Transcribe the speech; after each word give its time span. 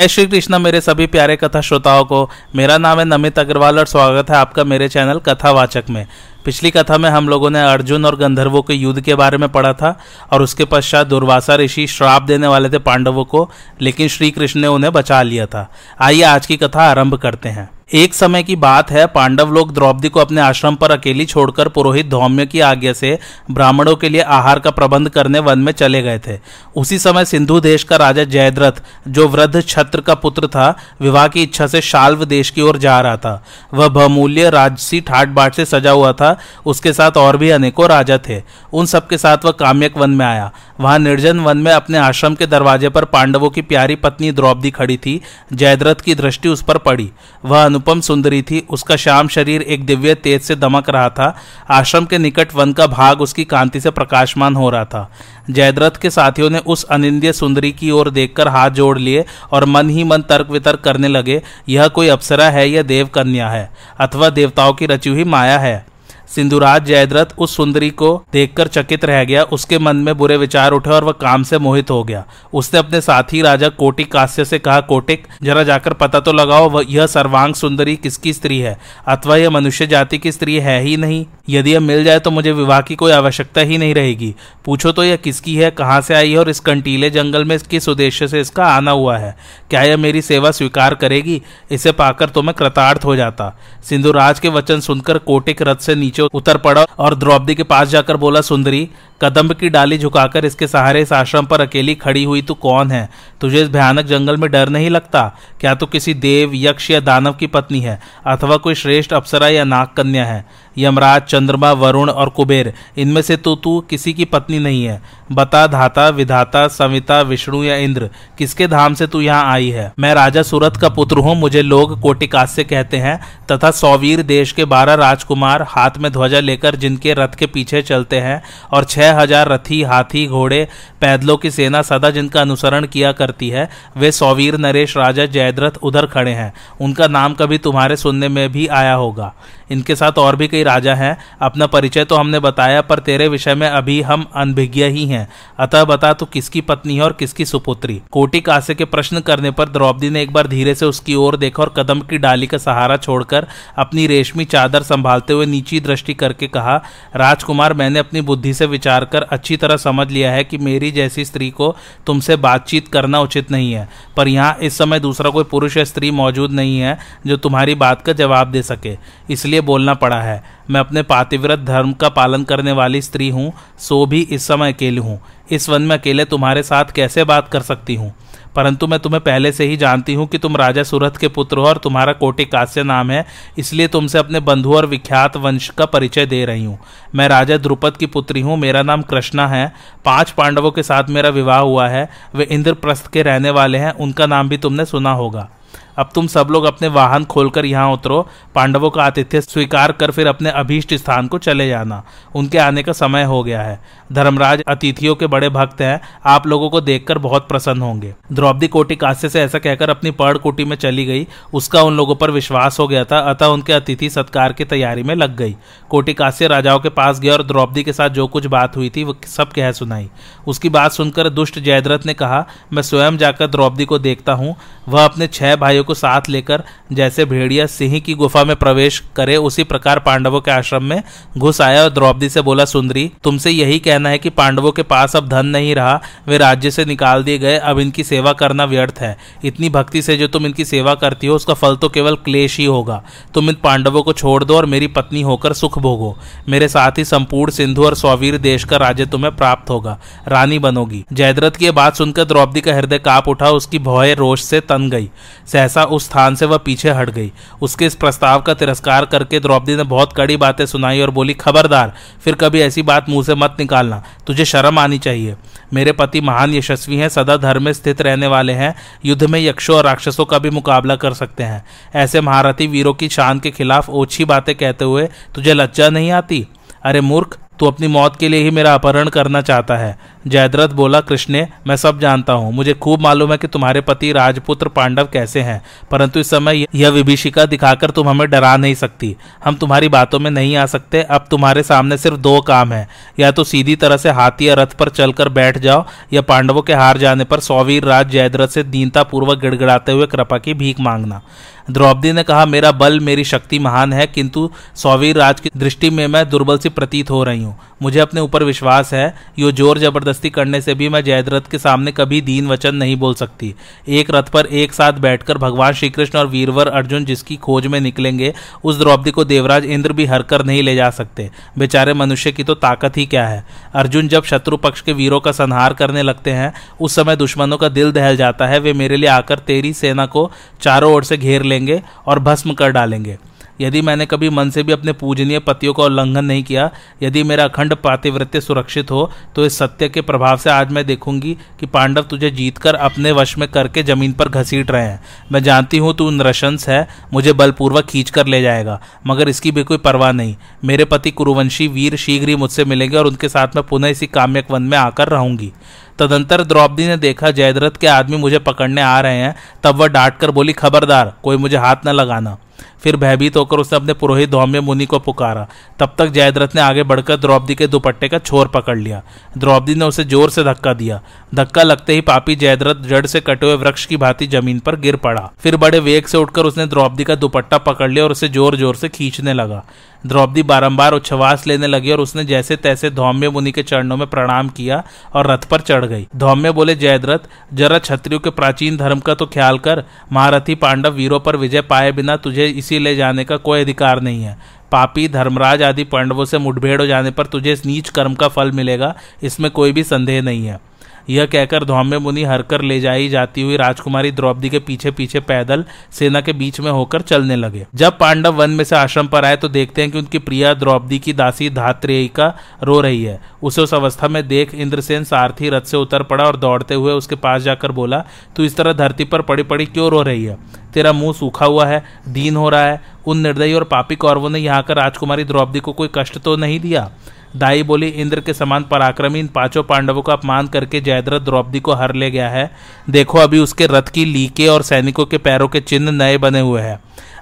जय 0.00 0.08
श्री 0.08 0.26
कृष्ण, 0.26 0.58
मेरे 0.58 0.80
सभी 0.80 1.06
प्यारे 1.06 1.36
कथा 1.36 1.60
श्रोताओं 1.60 2.04
को। 2.04 2.30
मेरा 2.56 2.76
नाम 2.78 2.98
है 2.98 3.04
नमित 3.04 3.38
अग्रवाल 3.38 3.78
और 3.78 3.86
स्वागत 3.86 4.30
है 4.30 4.36
आपका 4.36 4.64
मेरे 4.64 4.88
चैनल 4.88 5.18
कथावाचक 5.18 5.84
में। 5.90 6.06
पिछली 6.44 6.70
कथा 6.70 6.98
में 6.98 7.08
हम 7.10 7.28
लोगों 7.28 7.50
ने 7.50 7.62
अर्जुन 7.62 8.04
और 8.04 8.16
गंधर्वों 8.16 8.62
के 8.62 8.74
युद्ध 8.74 9.00
के 9.00 9.14
बारे 9.14 9.36
में 9.36 9.48
पढ़ा 9.48 9.72
था 9.72 9.98
और 10.32 10.42
उसके 10.42 10.64
पश्चात 10.64 11.06
दुर्वासा 11.06 11.56
ऋषि 11.56 11.86
श्राप 11.86 12.22
देने 12.22 12.46
वाले 12.46 12.70
थे 12.70 12.78
पांडवों 12.78 13.24
को, 13.24 13.50
लेकिन 13.80 14.08
श्री 14.08 14.30
कृष्ण 14.30 14.60
ने 14.60 14.66
उन्हें 14.66 14.92
बचा 14.92 15.22
लिया 15.22 15.46
था। 15.46 15.70
आइए 16.00 16.22
आज 16.22 16.46
की 16.46 16.56
कथा 16.56 16.82
आरंभ 16.82 17.14
करते 17.14 17.48
हैं। 17.48 17.68
एक 17.94 18.14
समय 18.14 18.42
की 18.42 18.56
बात 18.56 18.90
है, 18.90 19.06
पांडव 19.06 19.52
लोग 19.52 19.74
द्रौपदी 19.74 20.08
को 20.08 20.20
अपने 20.20 20.40
आश्रम 20.40 20.74
पर 20.74 20.90
अकेली 20.90 21.24
छोड़कर 21.24 21.68
पुरोहित 21.68 22.08
धौम्य 22.08 22.46
की 22.46 22.60
आज्ञा 22.60 22.92
से 22.92 23.18
ब्राह्मणों 23.50 23.96
के 23.96 24.08
लिए 24.08 24.20
आहार 24.20 24.58
का 24.58 24.70
प्रबंध 24.70 25.08
करने 25.08 25.38
वन 25.38 25.58
में 25.58 25.72
चले 25.72 26.02
गए 26.02 26.18
थे। 26.18 26.38
उसी 26.76 26.98
समय 26.98 27.24
सिंधु 27.24 27.60
देश 27.60 27.84
का 27.84 27.96
राजा 27.96 28.24
जयद्रथ, 28.24 28.72
जो 29.08 29.28
वृद्ध 29.28 29.62
छत्र 29.62 30.00
का 30.00 30.14
पुत्र 30.14 30.46
था, 30.46 30.76
विवाह 31.00 31.28
की 31.28 31.42
इच्छा 31.42 31.66
से 31.66 31.80
शाल्व 31.80 32.24
देश 32.24 32.50
की 32.50 32.62
ओर 32.62 32.78
जा 32.78 33.00
रहा 33.00 33.16
था। 33.16 33.44
वह 33.74 33.88
बहुमूल्य 33.88 34.50
राजसी 34.50 35.00
ठाट 35.00 35.28
बाट 35.28 35.54
से 35.54 35.64
सजा 35.64 35.90
हुआ 35.90 36.12
था, 36.12 36.38
उसके 36.66 36.92
साथ 36.92 37.16
और 37.16 37.36
भी 37.36 37.50
अनेकों 37.50 37.88
राजा 37.88 38.18
थे। 38.18 38.42
उन 38.72 38.86
सबके 38.86 39.18
साथ 39.18 39.38
वह 39.44 39.50
काम्यक 39.50 39.98
वन 39.98 40.10
में 40.10 40.26
आया। 40.26 40.52
वहाँ 40.80 40.98
निर्जन 40.98 41.40
वन 41.40 41.58
में 41.58 41.72
अपने 41.72 41.98
आश्रम 41.98 42.34
के 42.34 42.46
दरवाजे 42.46 42.88
पर 42.88 43.04
पांडवों 43.04 43.50
की 43.50 43.62
प्यारी 43.62 43.94
पत्नी 43.94 44.32
द्रौपदी 44.32 44.70
खड़ी 44.70 44.96
थी, 44.96 45.20
जयद्रथ 45.52 45.94
की 45.94 46.14
दृष्टि 46.14 46.48
उस 46.48 46.62
पर 46.62 46.78
पड़ी। 46.78 47.10
वह 47.44 47.79
अनुपम 47.80 48.00
सुंदरी 48.00 48.42
थी। 48.42 48.66
उसका 48.70 48.96
श्याम 48.96 49.28
शरीर 49.28 49.62
एक 49.62 49.84
दिव्य 49.86 50.14
तेज 50.14 50.40
से 50.42 50.54
दमक 50.54 50.90
रहा 50.90 51.08
था। 51.08 51.36
आश्रम 51.70 52.04
के 52.04 52.18
निकट 52.18 52.54
वन 52.54 52.72
का 52.72 52.86
भाग 52.86 53.20
उसकी 53.20 53.44
कांति 53.44 53.80
से 53.80 53.90
प्रकाशमान 53.90 54.56
हो 54.56 54.70
रहा 54.70 54.84
था। 54.84 55.10
जयद्रथ 55.50 55.90
के 55.90 56.10
साथियों 56.10 56.50
ने 56.50 56.58
उस 56.58 56.84
अनिंद्य 56.84 57.32
सुंदरी 57.32 57.72
की 57.72 57.90
ओर 57.90 58.10
देखकर 58.10 58.48
हाथ 58.48 58.70
जोड़ 58.70 58.98
लिए 58.98 59.24
और 59.52 59.64
मन 59.64 59.90
ही 59.90 60.04
मन 60.04 60.22
तर्क 60.22 60.50
वितर्क 60.50 60.80
करने 60.80 61.08
लगे, 61.08 61.42
यह 61.68 61.88
कोई 61.88 62.08
अप्सरा 62.08 62.50
है 62.50 62.68
या 62.70 62.82
देवकन्या 62.82 63.48
है? 63.48 63.70
अथवा 64.00 64.30
देवताओं 64.30 64.72
की 64.72 64.86
रची 64.86 65.10
हुई 65.10 65.24
माया 65.24 65.58
है? 65.58 65.89
सिंधुराज 66.30 66.84
जयद्रथ 66.84 67.26
उस 67.38 67.56
सुंदरी 67.56 67.90
को 67.90 68.10
देखकर 68.32 68.68
चकित 68.68 69.04
रह 69.04 69.24
गया। 69.24 69.42
उसके 69.42 69.78
मन 69.78 69.96
में 69.96 70.16
बुरे 70.18 70.36
विचार 70.36 70.72
उठे 70.72 70.90
और 70.90 71.04
वह 71.04 71.12
काम 71.12 71.42
से 71.42 71.58
मोहित 71.58 71.90
हो 71.90 72.02
गया। 72.04 72.24
उसने 72.54 72.78
अपने 72.80 73.00
साथी 73.00 73.42
राजा 73.42 73.68
कोटिक 73.68 74.12
काश्य 74.12 74.44
से 74.44 74.58
कहा, 74.58 74.80
कोटिक, 74.80 75.26
जरा 75.42 75.62
जाकर 75.62 75.92
पता 75.92 76.20
तो 76.20 76.32
लगाओ 76.32 76.82
यह 76.82 77.06
सर्वांग 77.06 77.54
सुंदरी 77.54 77.96
किसकी 77.96 78.32
स्त्री 78.32 78.58
है? 78.58 78.78
अथवा 79.08 79.36
यह 79.36 79.50
मनुष्य 79.50 79.86
जाति 79.86 80.18
की 80.18 80.32
स्त्री 80.32 80.58
है 80.58 80.80
ही 80.80 80.96
नहीं? 80.96 81.26
यदि 81.48 81.72
यह 81.72 81.80
मिल 81.80 82.04
जाए 82.04 82.18
तो 82.18 82.30
मुझे 82.30 82.52
विवाह 82.52 82.80
की 82.80 82.94
कोई 82.94 83.12
आवश्यकता 83.12 83.60
ही 83.60 83.78
नहीं 83.78 83.94
रहेगी। 83.94 84.34
पूछो 84.64 84.92
तो 84.92 85.04
यह 85.04 85.16
किसकी 85.16 85.54
है, 85.56 85.70
कहाँ 85.70 86.00
से 86.00 86.14
आई 86.14 86.32
है 86.32 86.38
और 86.38 86.50
इस 86.50 86.60
कंटीले 86.60 87.10
जंगल 87.10 87.44
में 87.44 87.58
किस 87.70 87.88
उद्देश्य 87.88 88.28
से 88.28 88.40
इसका 88.40 88.64
आना 88.64 88.90
हुआ 88.90 89.16
है? 89.18 89.36
क्या 89.70 89.82
यह 89.82 89.96
मेरी 89.96 90.22
सेवा 90.22 90.50
स्वीकार 90.50 90.94
करेगी? 90.94 91.42
इसे 91.70 91.92
पाकर 91.92 92.28
तो 92.28 92.42
मैं 92.42 92.54
कृतार्थ 92.54 93.04
हो 93.04 93.16
जाता। 93.16 93.58
सिंधुराज 93.88 94.40
के 94.40 94.48
वचन 94.48 94.80
सुनकर 94.80 95.18
कोटिक 95.18 95.62
रथ 95.62 95.76
से 95.76 95.94
नीचे 95.94 96.19
उतर 96.20 96.56
पड़ा 96.66 96.84
और 96.98 97.14
द्रौपदी 97.14 97.54
के 97.54 97.62
पास 97.72 97.88
जाकर 97.88 98.16
बोला 98.24 98.40
सुंदरी 98.50 98.88
कदम्ब 99.22 99.52
की 99.52 99.68
डाली 99.68 99.98
झुकाकर 99.98 100.44
इसके 100.44 100.66
सहारे 100.66 101.02
इस 101.02 101.12
आश्रम 101.12 101.46
पर 101.46 101.60
अकेली 101.60 101.94
खड़ी 101.94 102.24
हुई, 102.24 102.42
तू 102.42 102.54
कौन 102.54 102.90
है? 102.90 103.08
तुझे 103.40 103.62
इस 103.62 103.68
भयानक 103.68 104.04
जंगल 104.04 104.36
में 104.36 104.50
डर 104.50 104.68
नहीं 104.68 104.90
लगता? 104.90 105.36
क्या 105.60 105.74
तू 105.74 105.86
किसी 105.86 106.14
देव, 106.14 106.50
यक्ष 106.54 106.90
या 106.90 107.00
दानव 107.00 107.32
की 107.32 107.46
पत्नी 107.46 107.80
है? 107.80 108.00
अथवा 108.26 108.56
कोई 108.56 108.74
श्रेष्ठ 108.74 109.12
अप्सरा 109.12 109.48
या 109.48 109.64
नाग 109.64 109.88
कन्या 109.96 110.24
है? 110.24 110.70
यमराज, 110.78 111.22
चंद्रमा, 111.22 111.72
वरुण 111.72 112.10
और 112.10 112.28
कुबेर, 112.28 112.72
इनमें 112.98 113.22
से 113.22 113.36
तो 113.36 113.54
तू 113.56 113.80
किसी 113.80 114.12
की 114.12 114.24
पत्नी 114.24 114.58
नहीं 114.58 114.84
है। 114.84 115.02
बता, 115.32 115.66
धाता, 115.66 116.08
विधाता 116.08 116.68
सविता 116.68 117.20
विष्णु 117.20 117.64
या 117.64 117.76
इंद्र, 117.76 118.10
किसके 118.38 118.66
धाम 118.66 118.94
से 118.94 119.06
तू 119.06 119.20
यहाँ 119.20 119.52
आई 119.52 119.68
है? 119.70 119.92
मैं 119.98 120.14
राजा 120.14 120.42
सूरत 120.42 120.76
का 120.76 120.88
पुत्र 120.88 121.18
हूँ, 121.18 121.36
मुझे 121.36 121.62
लोग 121.62 122.00
कोटिकास्य 122.00 122.64
कहते 122.64 122.96
हैं, 122.96 123.20
तथा 123.52 123.70
सौवीर 123.70 124.22
देश 124.22 124.52
के 124.52 124.64
बारह 124.64 124.94
राजकुमार 124.94 125.62
हाथ 125.68 125.90
में 125.98 126.12
ध्वजा 126.12 126.40
लेकर 126.40 126.76
जिनके 126.76 127.14
रथ 127.14 127.34
के 127.34 127.46
पीछे 127.46 127.82
चलते 127.82 128.20
हैं 128.20 128.42
और 128.72 128.84
छह 128.84 129.09
हज़ार 129.12 129.48
रथी, 129.48 129.82
हाथी, 129.82 130.26
घोड़े, 130.26 130.68
पैदलों 131.00 131.36
की 131.36 131.50
सेना 131.50 131.82
सदा 131.82 132.10
जिनका 132.10 132.40
अनुसरण 132.40 132.86
किया 132.86 133.12
करती 133.12 133.48
है, 133.48 133.68
वे 133.96 134.12
सौवीर, 134.12 134.58
नरेश, 134.58 134.96
राजा, 134.96 135.26
जयद्रथ 135.26 135.78
उधर 135.82 136.06
खड़े 136.06 136.30
हैं। 136.30 136.52
उनका 136.80 137.06
नाम 137.06 137.34
कभी 137.34 137.58
तुम्हारे 137.58 137.96
सुनने 137.96 138.28
में 138.28 138.52
भी 138.52 138.66
आया 138.66 138.94
होगा। 138.94 139.34
इनके 139.70 139.94
साथ 139.96 140.18
और 140.18 140.36
भी 140.36 140.48
कई 140.48 140.62
राजा 140.62 140.94
हैं। 140.94 141.16
अपना 141.42 141.66
परिचय 141.66 142.04
तो 142.04 142.16
हमने 142.16 142.38
बताया, 142.40 142.80
पर 142.80 142.98
तेरे 143.00 143.28
विषय 143.28 143.54
में 143.54 143.68
अभी 143.68 144.00
हम 144.02 144.26
अनभिज्ञ 144.36 144.84
ही 144.84 145.04
हैं। 145.06 145.26
अतः 145.58 145.84
बता 145.84 146.12
तू 146.12 146.26
किसकी 146.26 146.60
पत्नी 146.60 146.96
है 146.96 147.02
और 147.02 147.12
किसकी 147.12 147.44
सुपुत्री? 147.44 148.00
कोटि 148.10 148.40
कासे 148.40 148.74
के 148.74 148.84
प्रश्न 148.86 149.20
करने 149.20 149.50
पर 149.50 149.68
द्रौपदी 149.68 150.10
ने 150.10 150.22
एक 150.22 150.32
बार 150.32 150.46
धीरे 150.46 150.74
से 150.74 150.86
उसकी 150.86 151.14
ओर 151.16 151.36
देखा 151.36 151.62
और 151.62 151.72
कदम 151.76 152.00
की 152.00 152.18
डाली 152.18 152.46
का 152.46 152.58
सहारा 152.58 152.96
छोड़कर 152.98 153.46
अपनी 153.78 154.06
रेशमी 154.06 154.44
चादर 154.46 154.82
संभालते 154.82 155.32
हुए 155.32 155.46
नीची 155.46 155.80
दृष्टि 155.80 156.14
करके 156.14 156.46
कहा, 156.48 156.76
राजकुमार, 157.16 157.74
मैंने 157.74 157.98
अपनी 157.98 158.20
बुद्धि 158.22 158.54
से 158.54 158.66
विचार 158.66 159.04
कर 159.04 159.22
अच्छी 159.22 159.56
तरह 159.56 159.76
समझ 159.78 160.10
लिया 160.10 160.32
है 160.32 160.44
कि 160.44 160.58
मेरी 160.60 160.90
जैसी 160.92 161.24
स्त्री 161.24 161.50
को 161.50 161.74
तुमसे 162.06 162.36
बातचीत 162.38 162.88
करना 162.88 163.20
उचित 163.20 163.50
नहीं 163.50 163.72
है, 163.72 163.88
पर 164.16 164.28
यहाँ 164.28 164.56
इस 164.62 164.78
समय 164.78 165.00
दूसरा 165.00 165.30
कोई 165.30 165.44
पुरुष 165.44 165.76
या 165.76 165.84
स्त्री 165.84 166.10
मौजूद 166.12 166.52
नहीं 166.52 166.78
है 166.78 166.98
जो 167.26 167.36
तुम्हारी 167.38 167.74
बात 167.76 168.02
का 168.02 168.12
जवाब 168.14 168.50
दे 168.50 168.62
सके। 168.62 168.96
इसलिए 169.30 169.59
बोलना 169.60 169.94
पड़ा 169.94 170.20
है, 170.20 170.42
मैं 170.70 170.80
अपने 170.80 171.02
पातिव्रत 171.02 171.58
धर्म 171.58 171.92
का 171.92 172.08
पालन 172.08 172.44
करने 172.44 172.72
वाली 172.72 173.02
स्त्री 173.02 173.28
हूँ, 173.28 173.52
सो 173.78 174.04
भी 174.06 174.20
इस 174.22 174.46
समय 174.46 174.72
अकेली 174.72 175.00
हूँ। 175.00 175.20
इस 175.50 175.68
वन 175.68 175.82
में 175.82 175.98
अकेले 175.98 176.24
तुम्हारे 176.24 176.62
साथ 176.62 176.84
कैसे 176.84 177.24
बात 177.24 177.48
कर 177.48 177.60
सकती 177.60 177.94
हूँ? 177.94 178.12
परंतु 178.56 178.86
मैं 178.86 178.98
तुम्हें 179.00 179.20
पहले 179.22 179.50
से 179.52 179.64
ही 179.64 179.76
जानती 179.76 180.14
हूँ 180.14 180.26
कि 180.26 180.38
तुम 180.38 180.56
राजा 180.56 180.82
सूरत 180.82 181.16
के 181.16 181.28
पुत्र 181.28 181.58
हो 181.58 181.64
और 181.64 181.78
तुम्हारा 181.78 182.12
कोटि 182.12 182.44
कास्य 182.44 182.82
नाम 182.82 183.10
है, 183.10 183.24
इसलिए 183.58 183.88
तुमसे 183.88 184.18
अपने 184.18 184.40
बंधु 184.40 184.74
और 184.74 184.86
विख्यात 184.86 185.36
वंश 185.36 185.68
का 185.68 185.86
परिचय 185.86 186.26
दे 186.26 186.44
रही 186.44 186.64
हूँ। 186.64 186.78
मैं 187.14 187.28
राजा 187.28 187.56
द्रुपद 187.56 187.96
की 187.96 188.06
पुत्री 188.06 188.40
हूँ, 188.40 188.56
मेरा 188.56 188.82
नाम 188.82 189.02
कृष्णा 189.02 189.46
है, 189.46 189.72
पाँच 190.04 190.30
पांडवों 190.30 190.70
के 190.70 190.82
साथ 190.82 191.10
मेरा 191.10 191.28
विवाह 191.28 191.58
हुआ 191.58 191.88
है, 191.88 192.08
वे 192.34 192.44
इंद्रप्रस्थ 192.44 193.12
के 193.12 193.22
रहने 193.22 193.50
वाले 193.50 193.78
हैं, 193.78 193.92
उनका 193.92 194.26
नाम 194.26 194.48
भी 194.48 194.56
तुमने 194.56 194.84
सुना 194.84 195.12
होगा। 195.12 195.48
अब 195.98 196.10
तुम 196.14 196.26
सब 196.26 196.48
लोग 196.50 196.64
अपने 196.64 196.88
वाहन 196.88 197.24
खोलकर 197.24 197.64
यहाँ 197.64 197.92
उतरो, 197.92 198.26
पांडवों 198.54 198.90
का 198.90 199.02
आतिथ्य 199.02 199.40
स्वीकार 199.40 199.92
कर 199.92 200.10
फिर 200.10 200.26
अपने 200.26 200.50
अभीष्ट 200.50 200.94
स्थान 200.94 201.28
को 201.28 201.38
चले 201.38 201.68
जाना। 201.68 202.02
उनके 202.34 202.58
आने 202.58 202.82
का 202.82 202.92
समय 202.92 203.24
हो 203.24 203.42
गया 203.42 203.62
है। 203.62 203.80
धर्मराज 204.12 204.62
अतिथियों 204.68 205.14
के 205.14 205.26
बड़े 205.26 205.48
भक्त 205.48 205.80
हैं, 205.80 206.00
आप 206.26 206.46
लोगों 206.46 206.70
को 206.70 206.80
देखकर 206.80 207.18
बहुत 207.18 207.48
प्रसन्न 207.48 207.82
होंगे। 207.82 208.14
द्रौपदी 208.32 208.68
कोटि 208.68 208.96
काश्य 208.96 209.28
से 209.28 209.40
ऐसा 209.42 209.58
कहकर 209.58 209.90
अपनी 209.90 210.10
पढ़ 210.10 210.38
कोटी 210.38 210.64
में 210.64 210.76
चली 210.76 211.04
गई। 211.04 211.26
उसका 211.54 211.82
उन 211.82 211.96
लोगों 211.96 212.14
पर 212.14 212.30
विश्वास 212.30 212.78
हो 212.80 212.88
गया 212.88 213.04
था, 213.04 213.18
अतः 213.18 213.46
उनके 213.46 213.72
अतिथि 213.72 214.10
सत्कार 214.10 214.52
की 214.52 214.64
तैयारी 214.64 215.02
में 215.02 215.14
लग 215.14 215.36
गई। 215.36 215.56
कोटि 215.90 216.14
काश्य 216.14 216.46
राजाओं 216.46 216.78
के 216.78 216.88
पास 216.88 217.20
गया 217.20 217.32
और 217.32 217.42
द्रौपदी 217.42 217.82
के 217.82 217.92
साथ 217.92 218.10
जो 218.10 218.26
कुछ 218.26 218.46
बात 218.46 218.76
हुई 218.76 218.90
थी, 218.96 219.04
वो 219.04 219.16
सब 219.26 219.52
कह 219.52 219.72
सुनाई। 219.72 220.08
उसकी 220.46 220.68
बात 220.68 220.92
सुनकर 220.92 221.28
दुष्ट 221.28 221.58
जयद्रथ 221.58 222.06
ने 222.06 222.14
कहा, 222.14 222.46
मैं 222.72 222.82
स्वयं 222.82 223.16
जाकर 223.16 223.46
द्रौपदी 223.46 223.84
को 223.84 223.98
देखता 223.98 224.32
हूँ। 224.32 224.56
वह 224.88 225.04
अपने 225.04 225.26
छह 225.26 225.56
भाइयों 225.56 225.84
को 225.90 225.94
साथ 225.94 226.28
लेकर 226.28 226.62
जैसे 226.92 227.24
भेड़िया 227.24 227.66
सिंह 227.66 227.98
की 228.00 228.14
गुफा 228.14 228.44
में 228.44 228.56
प्रवेश 228.56 229.02
करे, 229.16 229.36
उसी 229.36 229.64
प्रकार 229.64 229.98
पांडवों 229.98 230.40
के 230.40 230.50
आश्रम 230.50 230.84
में 230.84 231.02
घुस 231.38 231.60
आया 231.60 231.82
और 231.82 231.90
द्रौपदी 231.90 232.28
से 232.28 232.42
बोला, 232.42 232.64
सुंदरी, 232.64 233.10
तुमसे 233.24 233.50
यही 233.50 233.78
कहना 233.78 234.08
है 234.08 234.18
कि 234.18 234.30
पांडवों 234.30 234.72
के 234.72 234.82
पास 234.82 235.16
अब 235.16 235.28
धन 235.28 235.46
नहीं 235.46 235.74
रहा, 235.74 236.00
वे 236.28 236.38
राज्य 236.38 236.70
से 236.70 236.84
निकाल 236.84 237.24
दिए 237.24 237.38
गए, 237.38 237.58
अब 237.58 237.78
इनकी 237.78 238.04
सेवा 238.04 238.32
करना 238.32 238.64
व्यर्थ 238.64 238.98
है। 239.00 239.16
इतनी 239.44 239.68
भक्ति 239.68 240.02
से 240.02 240.16
जो 240.16 240.28
तुम 240.28 240.46
इनकी 240.46 240.64
सेवा 240.64 240.94
करती 240.94 241.26
हो, 241.26 241.36
उसका 241.36 241.54
फल 241.54 241.76
तो 241.76 241.88
केवल 241.88 242.16
क्लेश 242.16 242.58
ही 242.58 242.64
होगा। 242.64 243.02
तुम 243.34 243.48
इन 243.48 243.56
पांडवों 243.64 244.02
को 244.02 244.12
छोड़ 244.12 244.44
दो 244.44 244.56
और 244.56 244.66
मेरी 244.66 244.86
पत्नी 244.86 245.22
होकर 245.22 245.52
सुख 245.52 245.78
भोगो। 245.78 246.16
मेरे 246.48 246.68
साथ 246.68 246.98
ही 246.98 247.04
संपूर्ण 247.04 247.52
सिंधु 247.52 247.84
और 247.84 247.94
सौवीर 247.94 248.38
देश 248.38 248.64
का 248.64 248.76
राज्य 248.76 249.06
तुम्हें 249.06 249.36
प्राप्त 249.36 249.70
होगा। 249.70 249.98
रानी 250.28 250.58
बनोगी। 250.58 251.04
जयद्रथ 251.12 251.50
की 251.50 251.70
बात 251.70 251.96
सुनकर 251.96 252.24
द्रौपदी 252.24 252.60
का 252.60 252.74
हृदय 252.74 252.98
काप 252.98 253.28
उठा, 253.28 253.50
उसकी 253.50 253.78
भय 253.78 254.14
रोष 254.14 254.42
से 254.42 254.60
तन 254.60 254.88
गई। 254.90 255.10
सहसा 255.46 255.69
उस 255.76 256.04
स्थान 256.04 256.34
से 256.34 256.46
वह 256.46 256.56
पीछे 256.56 256.90
हट 256.90 257.10
गई। 257.10 257.32
उसके 257.62 257.86
इस 257.86 257.94
प्रस्ताव 257.94 258.40
का 258.40 258.54
तिरस्कार 258.54 259.04
करके 259.04 259.40
द्रौपदी 259.40 259.76
ने 259.76 259.82
बहुत 259.82 260.12
कड़ी 260.12 260.36
बातें 260.36 260.66
सुनाई 260.66 261.00
और 261.00 261.10
बोली, 261.10 261.34
खबरदार, 261.34 261.92
फिर 262.24 262.34
कभी 262.34 262.60
ऐसी 262.60 262.82
बात 262.82 263.08
मुँह 263.08 263.24
से 263.24 263.34
मत 263.34 263.56
निकालना। 263.58 264.02
तुझे 264.26 264.44
शर्म 264.44 264.78
आनी 264.78 264.98
चाहिए। 264.98 265.36
मेरे 265.72 265.92
पति 265.92 266.20
महान 266.20 266.54
यशस्वी 266.54 266.96
हैं, 266.96 267.08
सदा 267.08 267.36
धर्म 267.36 267.62
में 267.62 267.72
स्थित 267.72 268.02
रहने 268.02 268.26
वाले 268.26 268.52
हैं। 268.52 268.74
युद्ध 269.04 269.24
में 269.24 269.40
यक्षों 269.40 269.76
और 269.76 269.84
राक्षसों 269.84 270.24
का 270.24 270.38
भी 270.38 270.50
मुकाबला 270.50 270.96
कर 270.96 271.12
सकते 271.12 271.42
हैं। 271.42 271.64
ऐसे 271.94 272.20
महारथी 272.20 272.66
वीरों 272.66 272.94
की 272.94 273.08
शान 273.08 273.38
के 273.38 273.50
खिलाफ 273.50 273.90
ओछी 273.90 274.24
बातें 274.24 274.54
कहते 274.54 274.84
हुए 274.84 275.08
तुझे 275.34 275.54
लज्जा 275.54 275.90
नहीं 275.90 276.10
आती? 276.10 276.46
अरे 276.82 277.00
मूर्ख, 277.00 277.38
तू 277.58 277.66
अपनी 277.66 277.86
मौत 277.86 278.16
के 278.16 278.28
लिए 278.28 278.42
ही 278.42 278.50
मेरा 278.50 278.74
अपहरण 278.74 279.08
करना 279.08 279.40
चाहता 279.40 279.76
है। 279.76 279.98
जयद्रथ 280.24 280.68
बोला, 280.68 281.00
कृष्ण, 281.00 281.46
मैं 281.66 281.76
सब 281.76 282.00
जानता 282.00 282.32
हूँ। 282.32 282.52
मुझे 282.52 282.74
खूब 282.74 283.00
मालूम 283.00 283.30
है 283.32 283.38
कि 283.38 283.46
तुम्हारे 283.46 283.80
पति 283.80 284.12
राजपुत्र 284.12 284.68
पांडव 284.68 285.08
कैसे 285.12 285.40
हैं, 285.40 285.62
परंतु 285.90 286.20
इस 286.20 286.30
समय 286.30 286.66
यह 286.74 286.88
विभीषिका 286.88 287.44
दिखाकर 287.44 287.90
तुम 287.90 288.08
हमें 288.08 288.28
डरा 288.30 288.56
नहीं 288.56 288.74
सकती। 288.74 289.16
हम 289.44 289.54
तुम्हारी 289.54 289.88
बातों 289.88 290.18
में 290.18 290.30
नहीं 290.30 290.56
आ 290.56 290.66
सकते। 290.66 291.02
अब 291.02 291.26
तुम्हारे 291.30 291.62
सामने 291.62 291.98
सिर्फ़ 291.98 292.18
दो 292.18 292.40
काम 292.40 292.72
है। 292.72 292.88
या 293.20 293.30
तो 293.30 293.44
सीधी 293.44 293.76
तरह 293.76 293.96
से 293.96 294.10
हाथी 294.10 294.48
या 294.48 294.54
रथ 294.54 294.76
पर 294.78 294.88
चलकर 294.88 295.28
बैठ 295.30 295.58
जाओ, 295.58 295.84
या 296.12 296.22
पांडवों 296.22 296.62
के 296.62 296.74
हार 296.74 296.98
जाने 296.98 297.24
पर 297.24 297.40
सौवीर 297.40 297.84
राज 297.84 298.10
जयद्रथ 298.10 298.48
से 298.48 298.62
दीनता 298.62 299.02
पूर्वक 299.02 299.40
गिड़गिड़ाते 299.40 299.92
हुए 299.92 300.06
कृपा 300.06 300.38
की 300.38 300.54
भीख 300.54 300.80
मांगना। 300.80 301.22
द्रौपदी 301.70 302.12
ने 302.12 302.22
कहा, 302.22 302.44
मेरा 302.46 302.70
बल, 302.72 302.98
मेरी 303.00 303.24
शक्ति 303.24 303.58
महान 303.58 303.92
है, 303.92 304.06
किंतु 304.06 304.50
सौवीर 304.76 305.16
राज 305.16 305.40
की 305.40 305.50
दृष्टि 305.56 305.90
में 305.90 306.06
मैं 306.06 306.28
दुर्बल 306.30 306.58
सी 306.58 306.68
प्रतीत 306.68 307.10
हो 307.10 307.22
रही 307.24 307.42
हूँ। 307.42 307.58
मुझे 307.82 308.00
अपने 308.00 308.20
ऊपर 308.20 308.44
विश्वास 308.44 308.92
है। 308.94 309.14
यो 309.38 309.50
ज़ोर 309.52 309.78
ज़बरदस्ती 309.78 310.09
करने 310.12 310.60
से 310.60 310.74
भी 310.74 310.88
मैं 310.88 311.04
जयद्रथ 311.04 311.40
के 311.50 311.58
सामने 311.58 311.92
कभी 311.92 312.20
दीन 312.20 312.46
वचन 312.46 312.74
नहीं 312.74 312.96
बोल 312.96 313.14
सकती। 313.14 313.54
एक 313.88 314.10
रथ 314.10 314.22
पर 314.22 314.46
एक 314.46 314.72
साथ 314.72 314.92
बैठकर 314.92 315.38
भगवान 315.38 315.72
श्री 315.72 315.90
कृष्ण 315.90 316.18
और 316.18 316.26
वीरवर 316.26 316.68
अर्जुन 316.68 317.04
जिसकी 317.04 317.36
खोज 317.36 317.66
में 317.66 317.80
निकलेंगे, 317.80 318.34
उस 318.64 318.78
द्रौपदी 318.78 319.10
को 319.10 319.24
देवराज 319.24 319.64
इंद्र 319.64 319.92
भी 319.92 320.04
हरकर 320.04 320.44
नहीं 320.44 320.62
ले 320.62 320.74
जा 320.74 320.90
सकते। 320.90 321.30
बेचारे 321.58 321.94
मनुष्य 321.94 322.32
की 322.32 322.44
तो 322.44 322.54
ताकत 322.54 322.96
ही 322.96 323.06
क्या 323.06 323.28
है? 323.28 323.44
अर्जुन 323.74 324.08
जब 324.08 324.24
शत्रु 324.24 324.56
पक्ष 324.56 324.80
के 324.80 324.92
वीरों 324.92 325.20
का 325.20 325.32
संहार 325.32 325.74
करने 325.74 326.02
लगते 326.02 326.30
हैं, 326.30 326.52
उस 326.80 326.94
समय 326.94 327.16
दुश्मनों 327.16 327.58
का 327.58 327.68
दिल 327.68 327.92
दहल 327.92 328.16
जाता 328.16 328.46
है, 328.46 328.58
वे 328.58 328.72
मेरे 328.72 328.96
लिए 328.96 329.08
आकर 329.08 329.38
तेरी 329.38 329.72
सेना 329.72 330.06
को 330.06 330.30
चारों 330.60 330.94
ओर 330.94 331.04
से 331.04 331.16
घेर 331.16 331.42
लेंगे 331.42 331.82
और 332.06 332.18
भस्म 332.18 332.52
कर 332.52 332.70
डालेंगे। 332.70 333.18
यदि 333.60 333.80
मैंने 333.82 334.06
कभी 334.06 334.28
मन 334.30 334.50
से 334.50 334.62
भी 334.62 334.72
अपने 334.72 334.92
पूजनीय 334.94 335.38
पतियों 335.40 335.72
का 335.74 335.84
उल्लंघन 335.84 336.24
नहीं 336.24 336.42
किया, 336.44 336.70
यदि 337.02 337.22
मेरा 337.22 337.44
अखंड 337.44 337.74
पातिवृत्य 337.76 338.40
सुरक्षित 338.40 338.90
हो 338.90 339.10
तो 339.36 339.44
इस 339.46 339.58
सत्य 339.58 339.88
के 339.88 340.00
प्रभाव 340.02 340.36
से 340.36 340.50
आज 340.50 340.72
मैं 340.72 340.84
देखूँगी 340.86 341.36
कि 341.60 341.66
पांडव 341.68 342.02
तुझे 342.02 342.30
जीतकर 342.30 342.74
अपने 342.76 343.12
वश 343.12 343.36
में 343.38 343.48
करके 343.48 343.82
ज़मीन 343.82 344.12
पर 344.12 344.28
घसीट 344.30 344.70
रहे 344.70 344.84
हैं। 344.84 345.00
मैं 345.32 345.42
जानती 345.42 345.78
हूँ 345.78 345.94
तू 345.94 346.08
नृशंस 346.10 346.68
है, 346.68 346.86
मुझे 347.12 347.32
बलपूर्वक 347.34 347.86
खींच 347.86 348.10
कर 348.10 348.26
ले 348.26 348.42
जाएगा, 348.42 348.80
मगर 349.06 349.28
इसकी 349.28 349.50
भी 349.50 349.62
कोई 349.62 349.78
परवाह 349.78 350.12
नहीं। 350.12 350.34
मेरे 350.64 350.84
पति 350.86 351.10
कुरुवंशी 351.12 351.68
वीर 351.68 351.96
शीघ्र 351.96 352.28
ही 352.28 352.36
मुझसे 352.36 352.64
मिलेंगे 352.64 352.96
और 352.96 353.06
उनके 353.06 353.28
साथ 353.28 353.56
मैं 353.56 353.64
पुनः 353.64 353.88
इसी 353.88 354.06
काम्यक 354.08 354.50
वन 354.50 354.62
में 354.62 354.76
आकर 354.78 355.08
रहूँगी। 355.08 355.52
तदंतर 355.98 356.42
द्रौपदी 356.44 356.86
ने 356.86 356.96
देखा, 356.96 357.30
जयद्रथ 357.30 357.76
के 357.80 357.86
आदमी 357.88 358.16
मुझे 358.16 358.38
पकड़ने 358.40 358.82
आ 358.82 359.00
रहे 359.00 359.16
हैं, 359.16 359.34
तब 359.64 359.76
वह 359.76 359.88
डांट 359.88 360.16
कर 360.16 360.30
बोली, 360.30 360.52
खबरदार, 360.54 361.12
कोई 361.22 361.36
मुझे 361.36 361.56
हाथ 361.56 361.86
न 361.86 361.90
लगाना। 361.90 362.36
फिर 362.82 362.96
भयभीत 362.96 363.36
होकर 363.36 363.58
उसने 363.58 363.76
अपने 363.76 363.92
पुरोहित 363.94 364.30
धौम्य 364.30 364.60
मुनि 364.60 364.86
को 364.86 364.98
पुकारा। 365.00 365.46
तब 365.80 365.94
तक 365.98 366.08
जयद्रथ 366.10 366.54
ने 366.54 366.60
आगे 366.60 366.82
बढ़कर 366.82 367.16
द्रौपदी 367.16 367.54
के 367.54 367.66
दुपट्टे 367.66 368.08
का 368.08 368.18
छोर 368.20 368.48
पकड़ 368.48 368.78
लिया। 368.78 369.02
द्रौपदी 369.38 369.74
ने 369.74 369.84
उसे 369.84 370.04
ज़ोर 370.04 370.30
से 370.30 370.44
धक्का 370.44 370.74
दिया। 370.74 371.00
धक्का 371.34 371.62
लगते 371.62 371.94
ही 371.94 372.00
पापी 372.02 372.36
जयद्रथ 372.36 372.82
जड़ 372.84 373.04
से 373.06 373.20
कटे 373.20 373.46
हुए 373.46 373.56
वृक्ष 373.56 373.86
की 373.86 373.96
भांति 373.96 374.26
ज़मीन 374.28 374.58
पर 374.60 374.76
गिर 374.80 374.96
पड़ा। 374.98 375.30
फिर 375.40 375.56
बड़े 375.56 375.80
वेग 375.80 376.06
से 376.06 376.18
उठकर 376.18 376.44
उसने 376.44 376.66
द्रौपदी 376.66 377.04
का 377.04 377.14
दुपट्टा 377.16 377.58
पकड़ 377.60 377.90
लिया 377.90 378.04
और 378.04 378.12
उसे 378.12 378.28
ज़ोर 378.28 378.56
ज़ोर 378.56 378.76
से 378.76 378.88
खींचने 378.88 379.32
लगा। 379.34 379.64
द्रौपदी 380.06 380.42
बारंबार 380.42 380.92
उच्छ्वास 380.92 381.46
लेने 381.46 381.66
लगी 381.66 381.90
और 381.90 382.00
उसने 382.00 382.24
जैसे 382.24 382.56
तैसे 382.56 382.90
धौम्य 382.90 383.28
मुनि 383.28 383.52
के 383.52 383.62
चरणों 383.62 383.96
में 383.96 384.06
प्रणाम 384.06 384.48
किया 384.48 384.82
और 385.14 385.26
रथ 385.26 385.44
पर 385.50 385.60
चढ़ 385.60 385.84
गई। 385.84 386.06
धौम्य 386.16 386.52
बोले, 386.52 386.74
जयद्रथ, 386.74 387.18
जरा 387.54 387.78
क्षत्रियों 387.78 388.20
के 388.20 388.30
प्राचीन 388.30 388.76
धर्म 388.76 389.00
का 389.00 389.14
तो 389.14 389.26
ख्याल 389.26 389.58
कर। 389.58 389.84
महारथी 390.12 390.54
पांडव 390.54 390.92
वीरों 390.92 391.20
पर 391.20 391.36
विजय 391.36 391.60
पाए 391.60 391.92
बिना 391.92 392.16
तुझे 392.16 392.46
इसी 392.46 392.78
ले 392.78 392.96
जाने 392.96 393.24
का 393.24 393.36
कोई 393.36 393.60
अधिकार 393.60 394.00
नहीं 394.00 394.22
है। 394.22 394.38
पापी, 394.72 395.08
धर्मराज 395.08 395.62
आदि 395.62 395.84
पांडवों 395.84 396.24
से 396.24 396.38
मुठभेड़ 396.38 396.80
हो 396.80 396.86
जाने 396.86 397.10
पर 397.10 397.26
तुझे 397.26 397.52
इस 397.52 397.66
नीच 397.66 397.88
कर्म 397.88 398.14
का 398.14 398.28
फल 398.28 398.52
मिलेगा। 398.52 398.94
इसमें 399.22 399.50
कोई 399.50 399.72
भी 399.72 399.84
संदेह 399.84 400.22
नहीं 400.22 400.46
है। 400.46 400.69
यह 401.08 401.26
कहकर 401.26 401.64
धौम्य 401.64 401.98
मुनि 401.98 402.24
हरकर 402.24 402.62
ले 402.62 402.80
जाई 402.80 403.08
जाती 403.08 403.42
हुई 403.42 403.56
राजकुमारी 403.56 404.10
द्रौपदी 404.10 404.48
के 404.48 404.58
पीछे 404.58 404.90
पीछे 404.90 405.20
पैदल 405.20 405.64
सेना 405.92 406.20
के 406.20 406.32
बीच 406.32 406.60
में 406.60 406.70
होकर 406.70 407.00
चलने 407.00 407.36
लगे। 407.36 407.66
जब 407.74 407.98
पांडव 407.98 408.34
वन 408.34 408.50
में 408.50 408.64
से 408.64 408.76
आश्रम 408.76 409.06
पर 409.06 409.24
आए 409.24 409.36
तो 409.36 409.48
देखते 409.48 409.82
हैं 409.82 409.90
कि 409.90 409.98
उनकी 409.98 410.18
प्रिया 410.18 410.54
द्रौपदी 410.54 410.98
की 410.98 411.12
दासी 411.12 411.50
धात्रेयिका 411.50 412.32
रो 412.62 412.80
रही 412.80 413.02
है। 413.04 413.20
उसे 413.42 413.62
उस 413.62 413.74
अवस्था 413.74 414.08
में 414.08 414.26
देख 414.28 414.54
इंद्रसेन 414.54 415.04
सारथी 415.04 415.48
रथ 415.48 415.62
से 415.62 415.76
उतर 415.76 416.02
पड़ा 416.02 416.24
और 416.24 416.36
दौड़ते 416.36 416.74
हुए 416.74 416.92
उसके 416.92 417.16
पास 417.16 417.42
जाकर 417.42 417.72
बोला, 417.72 418.04
तू 418.36 418.44
इस 418.44 418.56
तरह 418.56 418.72
धरती 418.72 419.04
पर 419.04 419.22
पड़ी 419.22 419.42
पड़ी 419.42 419.66
क्यों 419.66 419.90
रो 419.90 420.02
रही 420.02 420.24
है? 420.24 420.38
तेरा 420.74 420.92
मुँह 420.92 421.12
सूखा 421.12 421.46
हुआ 421.46 421.66
है, 421.66 421.82
दीन 422.08 422.36
हो 422.36 422.48
रहा 422.48 422.64
है, 422.64 422.80
उन 423.06 423.18
निर्दयी 423.18 423.52
और 423.52 423.64
पापी 423.64 423.96
कौरवों 423.96 424.30
ने 424.30 424.38
यहाँ 424.38 424.62
कर 424.62 424.76
राजकुमारी 424.76 425.24
द्रौपदी 425.24 425.60
को 425.60 425.72
कोई 425.72 425.88
कष्ट 425.94 426.18
तो 426.18 426.36
नहीं 426.36 426.60
दिया? 426.60 426.90
दाई 427.36 427.62
बोली, 427.62 427.88
इंद्र 427.88 428.20
के 428.20 428.34
समान 428.34 428.64
पराक्रमी 428.64 429.20
इन 429.20 429.26
पाँचों 429.26 429.62
पांडवों 429.62 430.02
का 430.02 430.12
अपमान 430.12 430.46
करके 430.46 430.80
जयद्रथ 430.80 431.20
द्रौपदी 431.20 431.60
को 431.60 431.72
हर 431.72 431.94
ले 431.94 432.10
गया 432.10 432.28
है। 432.28 432.50
देखो, 432.90 433.18
अभी 433.18 433.38
उसके 433.38 433.66
रथ 433.66 433.82
की 433.82 434.04
लीके 434.04 434.46
और 434.48 434.62
सैनिकों 434.62 435.06
के 435.06 435.18
पैरों 435.18 435.48
के 435.48 435.60
चिन्ह 435.60 435.92
नए 435.92 436.18
बने 436.18 436.40
हुए 436.40 436.60
हैं। 436.60 436.80